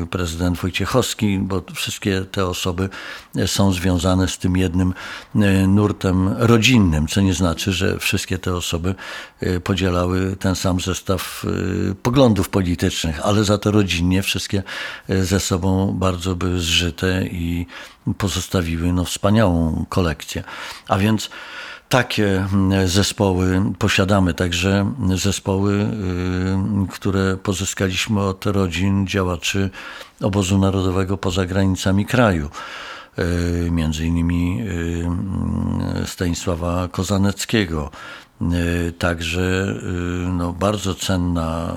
yy, 0.00 0.06
prezydent 0.06 0.58
Wojciechowski, 0.58 1.38
bo 1.38 1.62
wszystkie 1.74 2.20
te 2.20 2.46
osoby 2.46 2.88
są 3.46 3.72
związane 3.72 4.28
z 4.28 4.38
tym 4.38 4.56
jednym 4.56 4.94
yy, 5.34 5.66
nurtem 5.66 6.28
rodzinnym, 6.38 7.06
co 7.08 7.20
nie 7.20 7.34
znaczy, 7.34 7.72
że 7.72 7.98
wszystkie 7.98 8.38
te 8.38 8.54
osoby 8.54 8.94
podzielały 9.64 10.36
ten 10.36 10.54
sam 10.54 10.80
zestaw 10.80 11.46
poglądów 12.02 12.48
politycznych, 12.48 13.26
ale 13.26 13.44
za 13.44 13.58
to 13.58 13.70
rodzinnie 13.70 14.22
wszystkie 14.22 14.62
ze 15.08 15.40
sobą 15.40 15.92
bardzo 15.98 16.36
by 16.36 16.60
zżyte 16.60 17.26
i 17.26 17.66
pozostawiły 18.18 18.92
no, 18.92 19.04
wspaniałą 19.04 19.86
kolekcję. 19.88 20.44
A 20.88 20.98
więc 20.98 21.30
takie 21.88 22.46
mm, 22.52 22.88
zespoły 22.88 23.62
posiadamy, 23.78 24.34
także 24.34 24.92
zespoły, 25.14 25.74
y, 25.74 26.92
które 26.92 27.36
pozyskaliśmy 27.36 28.20
od 28.20 28.46
rodzin 28.46 29.06
działaczy 29.06 29.70
obozu 30.20 30.58
narodowego 30.58 31.16
poza 31.16 31.46
granicami 31.46 32.06
kraju. 32.06 32.50
Y, 33.18 33.70
między 33.70 34.06
innymi 34.06 34.60
y, 36.02 36.06
Stanisława 36.06 36.88
Kozaneckiego, 36.88 37.90
także 38.98 39.40
y, 39.40 40.28
no, 40.28 40.52
bardzo 40.52 40.94
cenna 40.94 41.74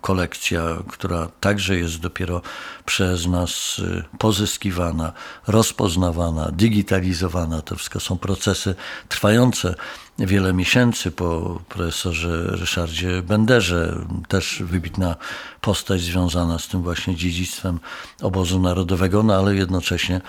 kolekcja, 0.00 0.62
która 0.88 1.28
także 1.40 1.76
jest 1.76 2.00
dopiero 2.00 2.42
przez 2.84 3.26
nas 3.26 3.80
pozyskiwana, 4.18 5.12
rozpoznawana, 5.46 6.50
digitalizowana. 6.52 7.62
To 7.62 7.76
wszystko 7.76 8.00
są 8.00 8.18
procesy 8.18 8.74
trwające 9.08 9.74
wiele 10.18 10.52
miesięcy 10.52 11.10
po 11.10 11.60
profesorze 11.68 12.42
Ryszardzie 12.46 13.22
Benderze, 13.22 14.06
też 14.28 14.62
wybitna 14.64 15.16
postać 15.60 16.00
związana 16.00 16.58
z 16.58 16.68
tym 16.68 16.82
właśnie 16.82 17.16
dziedzictwem 17.16 17.80
obozu 18.22 18.60
narodowego, 18.60 19.22
no 19.22 19.34
ale 19.34 19.54
jednocześnie 19.54 20.20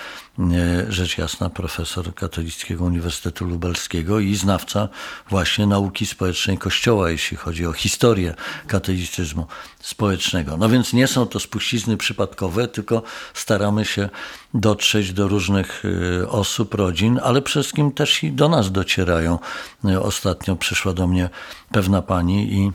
rzecz 0.89 1.17
jasna 1.17 1.50
profesor 1.50 2.13
Katolickiego 2.13 2.84
Uniwersytetu 2.84 3.46
Lubelskiego 3.46 4.19
i 4.19 4.36
znawca 4.36 4.89
właśnie 5.30 5.67
nauki 5.67 6.06
społecznej 6.06 6.58
Kościoła, 6.58 7.10
jeśli 7.10 7.38
chodzi 7.38 7.65
o 7.65 7.74
historię 7.74 8.36
katolicyzmu 8.67 9.48
społecznego. 9.82 10.58
No 10.58 10.69
więc 10.69 10.93
nie 10.93 11.08
są 11.08 11.26
to 11.26 11.39
spuścizny 11.39 11.98
przypadkowe, 11.98 12.67
tylko 12.67 13.04
staramy 13.34 13.86
się 13.86 14.10
dotrzeć 14.54 15.13
do 15.13 15.28
różnych 15.28 15.86
y, 15.86 16.30
osób, 16.30 16.74
rodzin, 16.74 17.20
ale 17.24 17.42
przede 17.42 17.63
wszystkim 17.63 17.92
też 17.92 18.24
i 18.24 18.32
do 18.32 18.50
nas 18.50 18.72
docierają. 18.72 19.39
Y, 19.86 20.02
ostatnio 20.02 20.56
przyszła 20.56 20.94
do 20.94 21.08
mnie 21.08 21.30
pewna 21.72 22.02
pani 22.02 22.54
i 22.54 22.72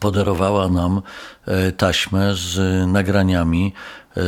podarowała 0.00 0.68
nam 0.68 1.02
y, 1.68 1.72
taśmę 1.72 2.34
z 2.34 2.58
nagraniami 2.88 3.72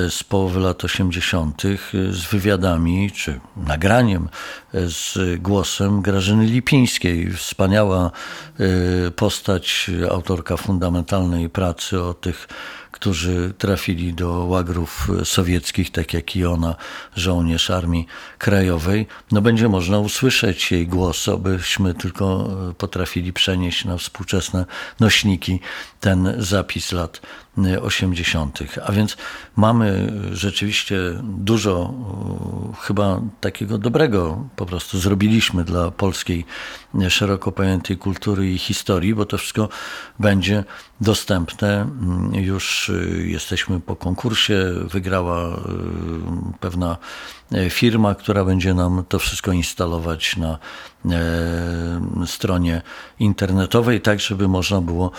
z 0.09 0.25
połowy 0.25 0.61
lat 0.61 0.85
80., 0.85 1.63
z 2.11 2.25
wywiadami 2.31 3.11
czy 3.11 3.41
nagraniem 3.57 4.29
z 4.75 5.19
głosem 5.41 6.03
Grażyny 6.03 6.47
Lipińskiej. 6.47 7.33
Wspaniała 7.33 8.11
postać, 9.17 9.91
autorka 10.11 10.57
fundamentalnej 10.57 11.51
pracy 11.51 12.03
o 12.03 12.15
tych 12.15 12.49
którzy 12.95 13.55
trafili 13.59 14.15
do 14.15 14.45
łagrów 14.45 15.09
sowieckich, 15.25 15.91
tak 15.91 16.15
jak 16.15 16.37
i 16.37 16.45
ona, 16.45 16.75
żołnierz 17.17 17.71
Armii 17.71 18.07
Krajowej, 18.39 19.07
no 19.33 19.41
będzie 19.41 19.69
można 19.69 19.99
usłyszeć 19.99 20.73
jej 20.73 20.87
głos, 20.87 21.29
abyśmy 21.29 21.95
tylko 21.95 22.49
potrafili 22.79 23.33
przenieść 23.33 23.85
na 23.85 23.97
współczesne 23.97 24.67
nośniki 25.01 25.61
ten 26.01 26.35
zapis 26.39 26.93
lat 26.93 27.21
80. 27.83 28.59
A 28.87 28.93
więc 28.93 29.17
mamy 29.57 30.13
rzeczywiście 30.33 30.97
dużo 31.23 31.95
chyba 32.81 33.21
takiego 33.41 33.79
dobrego 33.79 34.49
po 34.57 34.67
prostu 34.67 34.99
zrobiliśmy 34.99 35.65
dla 35.65 35.91
polskiej 35.91 36.45
szeroko 37.09 37.53
pojętej 37.53 37.97
kultury 37.97 38.53
i 38.53 38.59
historii, 38.59 39.15
bo 39.15 39.27
to 39.27 39.39
wszystko 39.39 39.69
będzie 40.19 40.65
dostępne. 41.01 41.87
Już 42.33 42.93
jesteśmy 43.25 43.81
po 43.81 43.97
konkursie, 43.97 44.73
wygrała 44.91 45.61
pewna 46.61 46.97
firma, 47.71 48.15
która 48.15 48.45
będzie 48.45 48.75
nam 48.75 49.05
to 49.09 49.19
wszystko 49.19 49.53
instalować 49.53 50.37
na 50.37 50.59
stronie 52.27 52.83
internetowej, 53.19 54.01
tak 54.01 54.21
żeby 54.21 54.49
można 54.49 54.81
było 54.81 55.11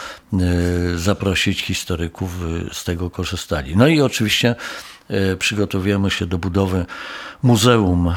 zaprosić 0.96 1.62
historyków 1.62 2.25
z 2.72 2.84
tego 2.84 3.10
korzystali. 3.10 3.78
No 3.78 3.88
i 3.88 4.02
oczywiście 4.02 4.56
e, 5.08 5.36
przygotowujemy 5.36 6.12
się 6.12 6.26
do 6.26 6.38
budowy 6.38 6.86
Muzeum 7.44 8.08
e, 8.08 8.16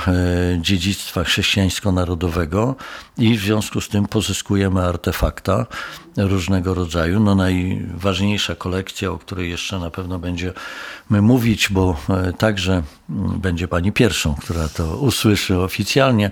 Dziedzictwa 0.61 1.25
Chrześcijańsko-Narodowego 1.25 2.75
i 3.19 3.39
w 3.39 3.41
związku 3.41 3.81
z 3.81 3.89
tym 3.89 4.07
pozyskujemy 4.07 4.85
artefakta 4.85 5.67
różnego 6.19 6.75
rodzaju. 6.75 7.21
No 7.21 7.35
najważniejsza 7.35 8.55
kolekcja, 8.55 9.11
o 9.11 9.19
której 9.19 9.51
jeszcze 9.51 9.79
na 9.79 9.91
pewno 9.91 10.19
będziemy 10.19 10.53
mówić, 11.11 11.69
bo 11.71 11.97
e, 12.09 12.33
także 12.33 12.83
będzie 13.39 13.69
pani 13.69 13.93
pierwszą, 13.93 14.35
która 14.35 14.69
to 14.69 14.97
usłyszy 14.97 15.59
oficjalnie, 15.59 16.31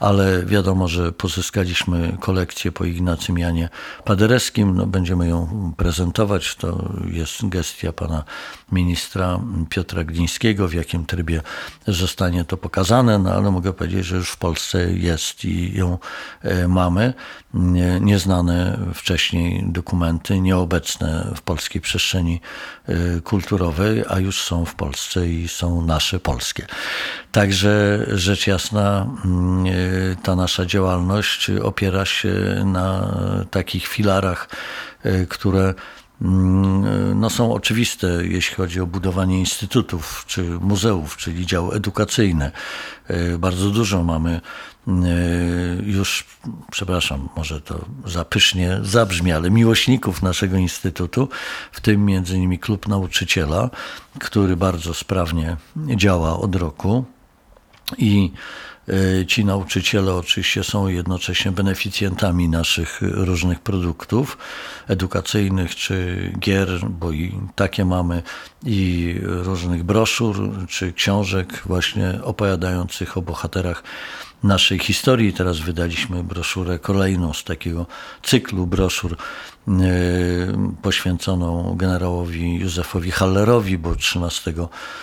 ale 0.00 0.46
wiadomo, 0.46 0.88
że 0.88 1.12
pozyskaliśmy 1.12 2.16
kolekcję 2.20 2.72
po 2.72 2.84
Ignacym 2.84 3.38
Janie 3.38 3.68
Paderewskim. 4.04 4.76
No, 4.76 4.86
będziemy 4.86 5.28
ją 5.28 5.72
prezentować. 5.76 6.54
To 6.54 6.92
jest 7.10 7.48
gestia 7.48 7.92
pana 7.92 8.24
ministra 8.72 9.40
Piotra 9.68 10.04
Glińskiego, 10.04 10.68
w 10.68 10.74
jakim 10.74 11.06
trybie 11.06 11.42
zostanie 11.86 12.44
to 12.44 12.56
pokazane, 12.56 13.18
no 13.18 13.32
ale 13.32 13.50
mogę 13.50 13.72
powiedzieć, 13.72 14.04
że 14.04 14.16
już 14.16 14.30
w 14.30 14.36
Polsce 14.36 14.92
jest 14.92 15.44
i 15.44 15.76
ją 15.76 15.98
e, 16.42 16.68
mamy. 16.68 17.14
Nieznane 18.00 18.78
wcześniej 18.94 19.27
dokumenty, 19.66 20.40
nieobecne 20.40 21.32
w 21.36 21.42
polskiej 21.42 21.80
przestrzeni 21.80 22.40
e, 22.86 23.20
kulturowej, 23.20 24.04
a 24.08 24.18
już 24.18 24.42
są 24.42 24.64
w 24.64 24.74
Polsce 24.74 25.28
i 25.28 25.48
są 25.48 25.82
nasze 25.82 26.20
polskie. 26.20 26.66
Także 27.32 28.04
rzecz 28.08 28.46
jasna, 28.46 29.06
mm, 29.24 29.66
e, 29.66 29.70
ta 30.22 30.36
nasza 30.36 30.66
działalność 30.66 31.50
opiera 31.50 32.04
się 32.04 32.62
na 32.64 33.16
takich 33.50 33.86
filarach, 33.86 34.48
które 35.28 35.62
Mm, 35.68 35.97
no 37.14 37.30
są 37.30 37.54
oczywiste, 37.54 38.06
jeśli 38.22 38.56
chodzi 38.56 38.80
o 38.80 38.86
budowanie 38.86 39.38
instytutów 39.38 40.24
czy 40.26 40.42
muzeów, 40.42 41.16
czyli 41.16 41.46
dział 41.46 41.72
edukacyjny. 41.72 42.50
E, 43.08 43.38
bardzo 43.38 43.70
dużo 43.70 44.04
mamy 44.04 44.40
e, 44.88 44.92
już, 45.82 46.26
przepraszam, 46.70 47.28
może 47.36 47.60
to 47.60 47.84
zapysznie 48.04 48.78
zabrzmi, 48.82 49.32
ale 49.32 49.50
miłośników 49.50 50.22
naszego 50.22 50.56
instytutu, 50.56 51.28
w 51.72 51.80
tym 51.80 52.04
między 52.04 52.36
innymi 52.36 52.58
klub 52.58 52.88
nauczyciela, 52.88 53.70
który 54.18 54.56
bardzo 54.56 54.94
sprawnie 54.94 55.56
działa 55.76 56.38
od 56.38 56.56
roku 56.56 57.04
i 57.98 58.32
ci 59.26 59.44
nauczyciele 59.44 60.14
oczywiście 60.14 60.64
są 60.64 60.88
jednocześnie 60.88 61.52
beneficjentami 61.52 62.48
naszych 62.48 62.98
różnych 63.00 63.60
produktów 63.60 64.38
edukacyjnych 64.88 65.76
czy 65.76 66.32
gier, 66.38 66.68
bo 66.90 67.12
i 67.12 67.38
takie 67.54 67.84
mamy, 67.84 68.22
i 68.64 69.14
różnych 69.22 69.82
broszur 69.84 70.50
czy 70.68 70.92
książek 70.92 71.62
właśnie 71.66 72.20
opowiadających 72.22 73.16
o 73.16 73.22
bohaterach 73.22 73.82
naszej 74.42 74.78
historii. 74.78 75.32
Teraz 75.32 75.58
wydaliśmy 75.58 76.24
broszurę 76.24 76.78
kolejną 76.78 77.32
z 77.32 77.44
takiego 77.44 77.86
cyklu 78.22 78.66
broszur 78.66 79.12
e, 79.12 79.16
poświęconą 80.82 81.74
generałowi 81.76 82.54
Józefowi 82.54 83.10
Hallerowi, 83.10 83.78
bo 83.78 83.94
13 83.94 84.54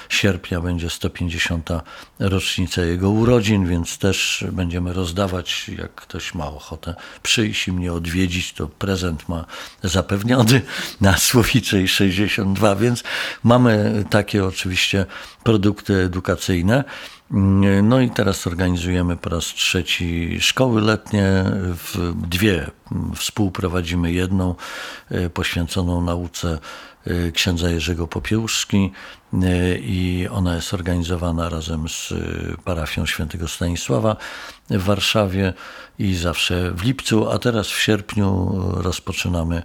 sierpnia 0.09 0.61
będzie 0.61 0.89
150. 0.89 1.69
rocznica 2.19 2.81
jego 2.81 3.09
urodzin, 3.09 3.67
więc 3.67 3.97
też 3.97 4.45
będziemy 4.51 4.93
rozdawać, 4.93 5.69
jak 5.69 5.95
ktoś 5.95 6.33
ma 6.33 6.47
ochotę 6.47 6.95
przyjść 7.23 7.67
i 7.67 7.71
mnie 7.71 7.93
odwiedzić, 7.93 8.53
to 8.53 8.67
prezent 8.67 9.29
ma 9.29 9.45
zapewniony 9.83 10.61
na 11.01 11.17
Słowiczej 11.17 11.87
62, 11.87 12.75
więc 12.75 13.03
mamy 13.43 14.03
takie 14.09 14.45
oczywiście 14.45 15.05
produkty 15.43 15.95
edukacyjne. 15.95 16.83
No 17.83 18.01
i 18.01 18.09
teraz 18.09 18.47
organizujemy 18.47 19.17
po 19.17 19.29
raz 19.29 19.45
trzeci 19.45 20.37
szkoły 20.41 20.81
letnie. 20.81 21.43
W 21.93 22.13
dwie 22.27 22.71
współprowadzimy 23.15 24.11
jedną 24.11 24.51
e, 24.51 24.54
poświęconą 25.33 26.01
nauce 26.01 26.59
e, 27.07 27.31
księdza 27.31 27.69
Jerzego 27.69 28.07
Popiełuszki 28.07 28.91
i 29.79 30.27
ona 30.31 30.55
jest 30.55 30.73
organizowana 30.73 31.49
razem 31.49 31.89
z 31.89 32.13
parafią 32.63 33.05
świętego 33.05 33.47
Stanisława 33.47 34.15
w 34.69 34.83
Warszawie 34.83 35.53
i 35.99 36.15
zawsze 36.15 36.71
w 36.71 36.83
lipcu, 36.83 37.29
a 37.29 37.39
teraz 37.39 37.67
w 37.67 37.81
sierpniu 37.81 38.55
rozpoczynamy 38.73 39.63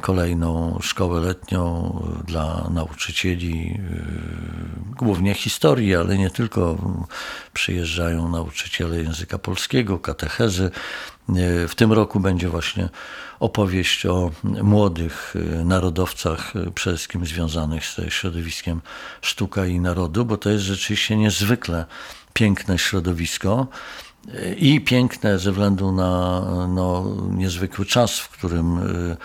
kolejną 0.00 0.78
szkołę 0.82 1.20
letnią 1.20 1.92
dla 2.26 2.68
nauczycieli, 2.70 3.80
głównie 4.96 5.34
historii, 5.34 5.96
ale 5.96 6.18
nie 6.18 6.30
tylko. 6.30 6.76
Przyjeżdżają 7.52 8.28
nauczyciele 8.28 9.02
języka 9.02 9.38
polskiego, 9.38 9.98
katechezy, 9.98 10.70
w 11.68 11.74
tym 11.76 11.92
roku 11.92 12.20
będzie 12.20 12.48
właśnie 12.48 12.88
opowieść 13.40 14.06
o 14.06 14.30
młodych 14.44 15.34
narodowcach, 15.64 16.52
przede 16.74 16.96
wszystkim 16.96 17.26
związanych 17.26 17.84
ze 17.96 18.10
środowiskiem 18.10 18.80
sztuka 19.22 19.66
i 19.66 19.80
narodu, 19.80 20.24
bo 20.24 20.36
to 20.36 20.50
jest 20.50 20.64
rzeczywiście 20.64 21.16
niezwykle 21.16 21.84
piękne 22.32 22.78
środowisko. 22.78 23.66
I 24.56 24.80
piękne 24.80 25.38
ze 25.38 25.52
względu 25.52 25.92
na 25.92 26.40
no, 26.68 27.16
niezwykły 27.30 27.86
czas, 27.86 28.18
w 28.18 28.28
którym 28.28 28.78
y, 28.78 29.16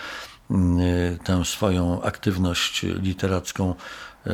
y, 0.50 1.18
tę 1.24 1.44
swoją 1.44 2.02
aktywność 2.02 2.82
literacką 2.82 3.74
y, 4.26 4.30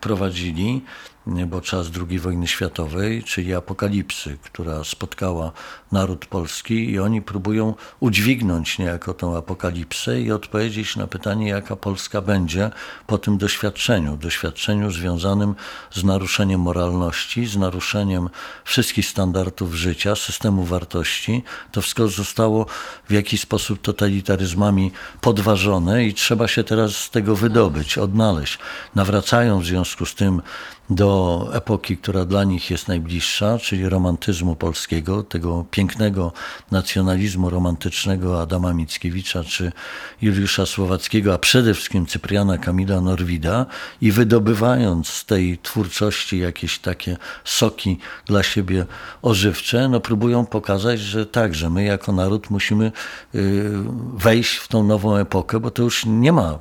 prowadzili 0.00 0.84
bo 1.26 1.60
czas 1.60 1.86
II 2.10 2.18
wojny 2.18 2.46
światowej, 2.46 3.22
czyli 3.22 3.54
apokalipsy, 3.54 4.38
która 4.42 4.84
spotkała 4.84 5.52
naród 5.92 6.26
polski 6.26 6.90
i 6.90 6.98
oni 6.98 7.22
próbują 7.22 7.74
udźwignąć 8.00 8.78
niejako 8.78 9.14
tą 9.14 9.36
apokalipsę 9.36 10.20
i 10.20 10.32
odpowiedzieć 10.32 10.96
na 10.96 11.06
pytanie, 11.06 11.48
jaka 11.48 11.76
Polska 11.76 12.20
będzie 12.20 12.70
po 13.06 13.18
tym 13.18 13.38
doświadczeniu, 13.38 14.16
doświadczeniu 14.16 14.90
związanym 14.90 15.54
z 15.90 16.04
naruszeniem 16.04 16.60
moralności, 16.60 17.46
z 17.46 17.56
naruszeniem 17.56 18.30
wszystkich 18.64 19.06
standardów 19.06 19.74
życia, 19.74 20.16
systemu 20.16 20.64
wartości. 20.64 21.42
To 21.72 21.80
wszystko 21.80 22.08
zostało 22.08 22.66
w 23.08 23.12
jakiś 23.12 23.40
sposób 23.40 23.80
totalitaryzmami 23.80 24.92
podważone 25.20 26.04
i 26.04 26.14
trzeba 26.14 26.48
się 26.48 26.64
teraz 26.64 26.96
z 26.96 27.10
tego 27.10 27.36
wydobyć, 27.36 27.98
odnaleźć. 27.98 28.58
Nawracają 28.94 29.60
w 29.60 29.64
związku 29.64 30.06
z 30.06 30.14
tym 30.14 30.42
do 30.90 31.48
epoki, 31.52 31.96
która 31.96 32.24
dla 32.24 32.44
nich 32.44 32.70
jest 32.70 32.88
najbliższa, 32.88 33.58
czyli 33.58 33.88
romantyzmu 33.88 34.56
polskiego, 34.56 35.22
tego 35.22 35.64
pięknego 35.70 36.32
nacjonalizmu 36.70 37.50
romantycznego 37.50 38.40
Adama 38.40 38.72
Mickiewicza 38.72 39.44
czy 39.44 39.72
Juliusza 40.22 40.66
Słowackiego, 40.66 41.34
a 41.34 41.38
przede 41.38 41.74
wszystkim 41.74 42.06
Cypriana 42.06 42.58
Kamila 42.58 43.00
Norwida. 43.00 43.66
I 44.00 44.12
wydobywając 44.12 45.08
z 45.08 45.24
tej 45.24 45.58
twórczości 45.58 46.38
jakieś 46.38 46.78
takie 46.78 47.16
soki 47.44 47.98
dla 48.26 48.42
siebie 48.42 48.86
ożywcze, 49.22 49.88
no 49.88 50.00
próbują 50.00 50.46
pokazać, 50.46 51.00
że 51.00 51.26
tak, 51.26 51.54
że 51.54 51.70
my 51.70 51.84
jako 51.84 52.12
naród 52.12 52.50
musimy 52.50 52.92
y, 53.34 53.70
wejść 54.14 54.54
w 54.54 54.68
tą 54.68 54.84
nową 54.84 55.16
epokę, 55.16 55.60
bo 55.60 55.70
to 55.70 55.82
już 55.82 56.06
nie 56.06 56.32
ma 56.32 56.58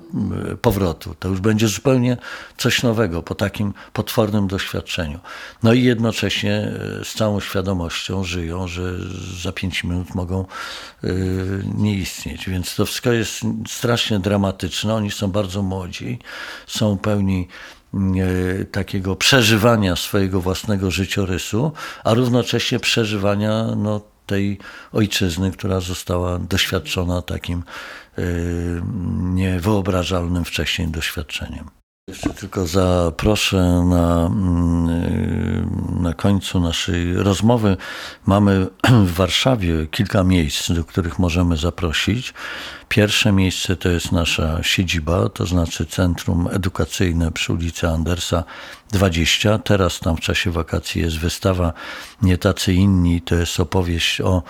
y, 0.51 0.57
powrotu, 0.57 1.15
to 1.19 1.29
już 1.29 1.39
będzie 1.39 1.67
zupełnie 1.67 2.17
coś 2.57 2.83
nowego. 2.83 3.23
Po 3.23 3.35
takim, 3.35 3.73
pod 3.93 4.12
potwornym 4.13 4.47
doświadczeniu. 4.47 5.19
No 5.63 5.73
i 5.73 5.83
jednocześnie 5.83 6.51
e, 6.51 7.05
z 7.05 7.13
całą 7.13 7.39
świadomością 7.39 8.23
żyją, 8.23 8.67
że 8.67 8.93
za 9.43 9.51
pięć 9.51 9.83
minut 9.83 10.15
mogą 10.15 10.45
e, 11.03 11.07
nie 11.75 11.95
istnieć. 11.95 12.49
Więc 12.49 12.75
to 12.75 12.85
wszystko 12.85 13.11
jest 13.11 13.41
strasznie 13.67 14.19
dramatyczne. 14.19 14.93
Oni 14.95 15.11
są 15.11 15.31
bardzo 15.31 15.61
młodzi, 15.61 16.19
są 16.67 16.97
pełni 16.97 17.47
e, 17.93 18.65
takiego 18.65 19.15
przeżywania 19.15 19.95
swojego 19.95 20.41
własnego 20.41 20.91
życiorysu, 20.91 21.71
a 22.03 22.13
równocześnie 22.13 22.79
przeżywania 22.79 23.75
no, 23.75 24.01
tej 24.25 24.57
ojczyzny, 24.91 25.51
która 25.51 25.79
została 25.79 26.39
doświadczona 26.39 27.21
takim 27.21 27.63
niewyobrażalnym 29.33 30.45
wcześniej 30.45 30.87
doświadczeniem. 30.87 31.82
Jeszcze 32.07 32.29
tylko 32.29 32.67
zaproszę 32.67 33.83
na, 33.89 34.25
mm, 34.25 36.01
na 36.01 36.13
końcu 36.13 36.59
naszej 36.59 37.13
rozmowy. 37.13 37.77
Mamy 38.25 38.67
w 39.07 39.13
Warszawie 39.13 39.87
kilka 39.87 40.23
miejsc, 40.23 40.71
do 40.71 40.83
których 40.83 41.19
możemy 41.19 41.57
zaprosić. 41.57 42.33
Pierwsze 42.93 43.31
miejsce 43.31 43.75
to 43.75 43.89
jest 43.89 44.11
nasza 44.11 44.63
siedziba, 44.63 45.29
to 45.29 45.45
znaczy 45.45 45.85
Centrum 45.85 46.49
Edukacyjne 46.51 47.31
przy 47.31 47.53
ulicy 47.53 47.87
Andersa 47.87 48.43
20. 48.93 49.57
Teraz 49.57 49.99
tam 49.99 50.17
w 50.17 50.19
czasie 50.19 50.51
wakacji 50.51 51.01
jest 51.01 51.19
wystawa 51.19 51.73
Nie 52.21 52.37
tacy 52.37 52.73
inni. 52.73 53.21
To 53.21 53.35
jest 53.35 53.59
opowieść 53.59 54.21
o 54.21 54.43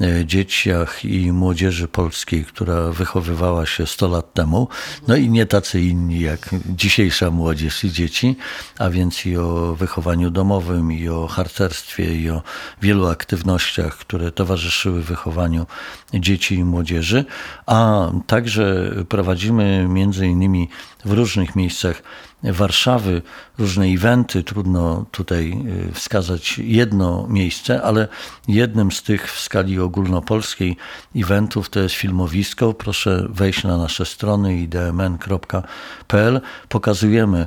e, 0.00 0.26
dzieciach 0.26 1.04
i 1.04 1.32
młodzieży 1.32 1.88
polskiej, 1.88 2.44
która 2.44 2.90
wychowywała 2.90 3.66
się 3.66 3.86
100 3.86 4.08
lat 4.08 4.34
temu. 4.34 4.68
No 5.08 5.16
i 5.16 5.28
nie 5.28 5.46
tacy 5.46 5.80
inni 5.80 6.20
jak 6.20 6.54
dzisiejsza 6.66 7.30
młodzież 7.30 7.84
i 7.84 7.92
dzieci, 7.92 8.36
a 8.78 8.90
więc 8.90 9.26
i 9.26 9.36
o 9.36 9.74
wychowaniu 9.74 10.30
domowym, 10.30 10.92
i 10.92 11.08
o 11.08 11.26
harcerstwie, 11.26 12.14
i 12.14 12.30
o 12.30 12.42
wielu 12.82 13.06
aktywnościach, 13.06 13.96
które 13.96 14.32
towarzyszyły 14.32 15.02
wychowaniu 15.02 15.66
dzieci 16.14 16.54
i 16.54 16.64
młodzieży. 16.64 17.24
A 17.66 18.10
także 18.26 18.90
prowadzimy 19.08 19.86
między 19.88 20.26
innymi 20.26 20.68
w 21.04 21.12
różnych 21.12 21.56
miejscach 21.56 22.02
Warszawy, 22.42 23.22
różne 23.58 23.86
eventy. 23.86 24.42
Trudno 24.42 25.04
tutaj 25.10 25.52
y, 25.88 25.92
wskazać 25.92 26.58
jedno 26.58 27.26
miejsce, 27.28 27.82
ale 27.82 28.08
jednym 28.48 28.92
z 28.92 29.02
tych 29.02 29.32
w 29.32 29.40
skali 29.40 29.80
ogólnopolskiej 29.80 30.76
eventów 31.16 31.70
to 31.70 31.80
jest 31.80 31.94
filmowisko. 31.94 32.74
Proszę 32.74 33.26
wejść 33.30 33.64
na 33.64 33.76
nasze 33.76 34.06
strony 34.06 34.56
idmn.pl. 34.56 36.40
Pokazujemy 36.68 37.46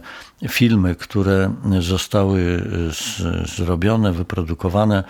filmy, 0.50 0.96
które 0.96 1.54
zostały 1.80 2.68
zrobione, 3.56 4.14
wyprodukowane 4.14 5.04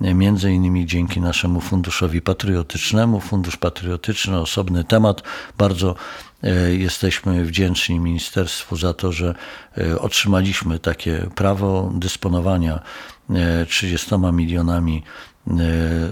między 0.00 0.52
innymi 0.52 0.86
dzięki 0.86 1.20
naszemu 1.20 1.60
Funduszowi 1.60 2.22
Patriotycznemu. 2.22 3.20
Fundusz 3.20 3.56
Patriotyczny, 3.56 4.38
osobny 4.40 4.84
temat. 4.84 5.22
Bardzo 5.58 5.94
e, 6.42 6.74
jesteśmy 6.74 7.44
wdzięczni 7.44 8.00
ministerstwu 8.00 8.76
za 8.76 8.94
to, 8.94 9.12
że 9.12 9.34
e, 9.78 9.98
otrzymaliśmy 9.98 10.78
takie 10.78 11.26
prawo 11.34 11.90
dysponowania 11.94 12.80
30 13.68 14.14
e, 14.14 14.32
milionami 14.32 15.02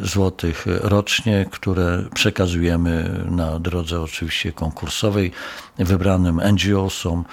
złotych 0.02 0.66
rocznie, 0.66 1.46
które 1.50 2.04
przekazujemy 2.14 3.24
na 3.30 3.58
drodze 3.58 4.00
oczywiście 4.00 4.52
konkursowej 4.52 5.32
wybranym 5.78 6.40
NGO-som. 6.52 7.24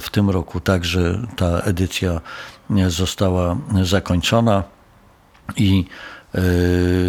W 0.00 0.06
tym 0.10 0.30
roku 0.30 0.60
także 0.60 1.26
ta 1.36 1.60
edycja 1.60 2.20
została 2.88 3.56
zakończona 3.82 4.75
i 5.56 5.84
e, 6.34 6.40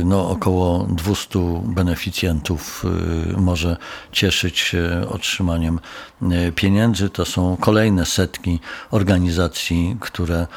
no, 0.06 0.30
około 0.30 0.88
200 0.90 1.40
beneficjentów 1.64 2.84
e, 2.86 3.42
może 3.42 3.78
cieszyć 4.12 4.60
się 4.60 5.06
otrzymaniem 5.10 5.80
e, 6.22 6.52
pieniędzy. 6.52 7.10
To 7.10 7.26
są 7.26 7.58
kolejne 7.58 8.06
setki 8.06 8.60
organizacji, 8.92 9.98
które 10.00 10.48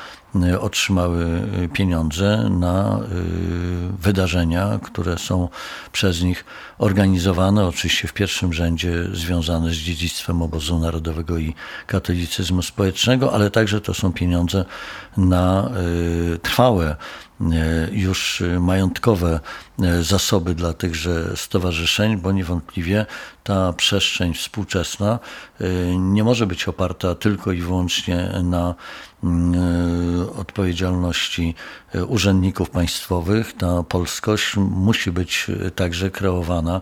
otrzymały 0.61 1.49
pieniądze 1.73 2.51
na 2.51 3.01
wydarzenia, 3.99 4.81
które 4.83 5.19
są 5.19 5.49
przez 5.93 6.23
nich 6.23 6.45
organizowane, 6.79 7.66
oczywiście 7.66 8.09
w 8.09 8.12
pierwszym 8.12 8.53
rzędzie 8.53 8.93
związane 9.12 9.71
z 9.71 9.77
dziedzictwem 9.77 10.43
obozu 10.43 10.79
narodowego 10.79 11.38
i 11.38 11.55
katolicyzmu 11.87 12.62
społecznego, 12.62 13.33
ale 13.33 13.51
także 13.51 13.81
to 13.81 13.95
są 13.95 14.12
pieniądze 14.12 14.64
na 15.16 15.71
trwałe 16.43 16.97
już 17.93 18.43
majątkowe 18.61 19.40
zasoby 20.01 20.55
dla 20.55 20.73
tychże 20.73 21.37
stowarzyszeń, 21.37 22.16
bo 22.16 22.33
niewątpliwie 22.33 23.07
ta 23.45 23.73
przestrzeń 23.73 24.35
współczesna 24.35 25.19
e, 25.61 25.66
nie 25.97 26.25
może 26.25 26.47
być 26.47 26.69
oparta 26.69 27.14
tylko 27.14 27.53
i 27.53 27.61
wyłącznie 27.61 28.31
na 28.43 28.75
mm, 29.25 29.55
odpowiedzialności 30.37 31.55
urzędników 32.09 32.71
państwowych. 32.71 33.53
Ta 33.53 33.83
polskość 33.83 34.57
musi 34.57 35.12
być 35.12 35.47
także 35.75 36.11
kreowana 36.11 36.81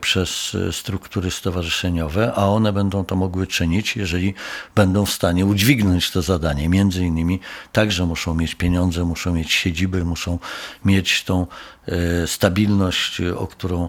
przez 0.00 0.56
struktury 0.72 1.30
stowarzyszeniowe, 1.30 2.32
a 2.36 2.46
one 2.46 2.72
będą 2.72 3.04
to 3.04 3.16
mogły 3.16 3.46
czynić, 3.46 3.96
jeżeli 3.96 4.34
będą 4.74 5.06
w 5.06 5.10
stanie 5.10 5.46
udźwignąć 5.46 6.10
to 6.10 6.22
zadanie. 6.22 6.68
Między 6.68 7.04
innymi 7.04 7.40
także 7.72 8.06
muszą 8.06 8.34
mieć 8.34 8.54
pieniądze, 8.54 9.04
muszą 9.04 9.32
mieć 9.32 9.52
siedziby, 9.52 10.04
muszą 10.04 10.38
mieć 10.84 11.24
tą 11.24 11.46
e, 11.88 12.23
stabilność, 12.26 13.20
o 13.20 13.46
którą 13.46 13.88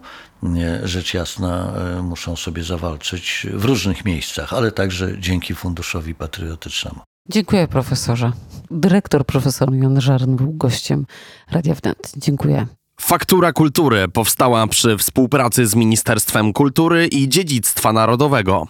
rzecz 0.84 1.13
jasna 1.13 1.74
e, 1.98 2.02
muszą 2.02 2.36
sobie 2.36 2.63
zawalczyć 2.63 3.48
w 3.54 3.65
różnych 3.65 4.06
miejscach, 4.06 4.54
ale 4.54 4.71
także 4.71 5.19
dzięki 5.19 5.56
Funduszowi 5.56 6.15
Patriotycznemu. 6.15 7.00
Dziękuję 7.30 7.67
profesorze. 7.67 8.32
Dyrektor 8.71 9.26
profesor 9.26 9.74
Jan 9.74 10.02
Żarn 10.02 10.36
był 10.36 10.54
gościem 10.54 11.06
Radia 11.52 11.76
Wnet. 11.76 12.13
Dziękuję. 12.17 12.67
Faktura 13.00 13.54
Kultury 13.54 14.08
powstała 14.08 14.67
przy 14.67 14.98
współpracy 14.98 15.67
z 15.67 15.76
Ministerstwem 15.76 16.54
Kultury 16.54 17.08
i 17.08 17.30
Dziedzictwa 17.30 17.93
Narodowego. 17.93 18.67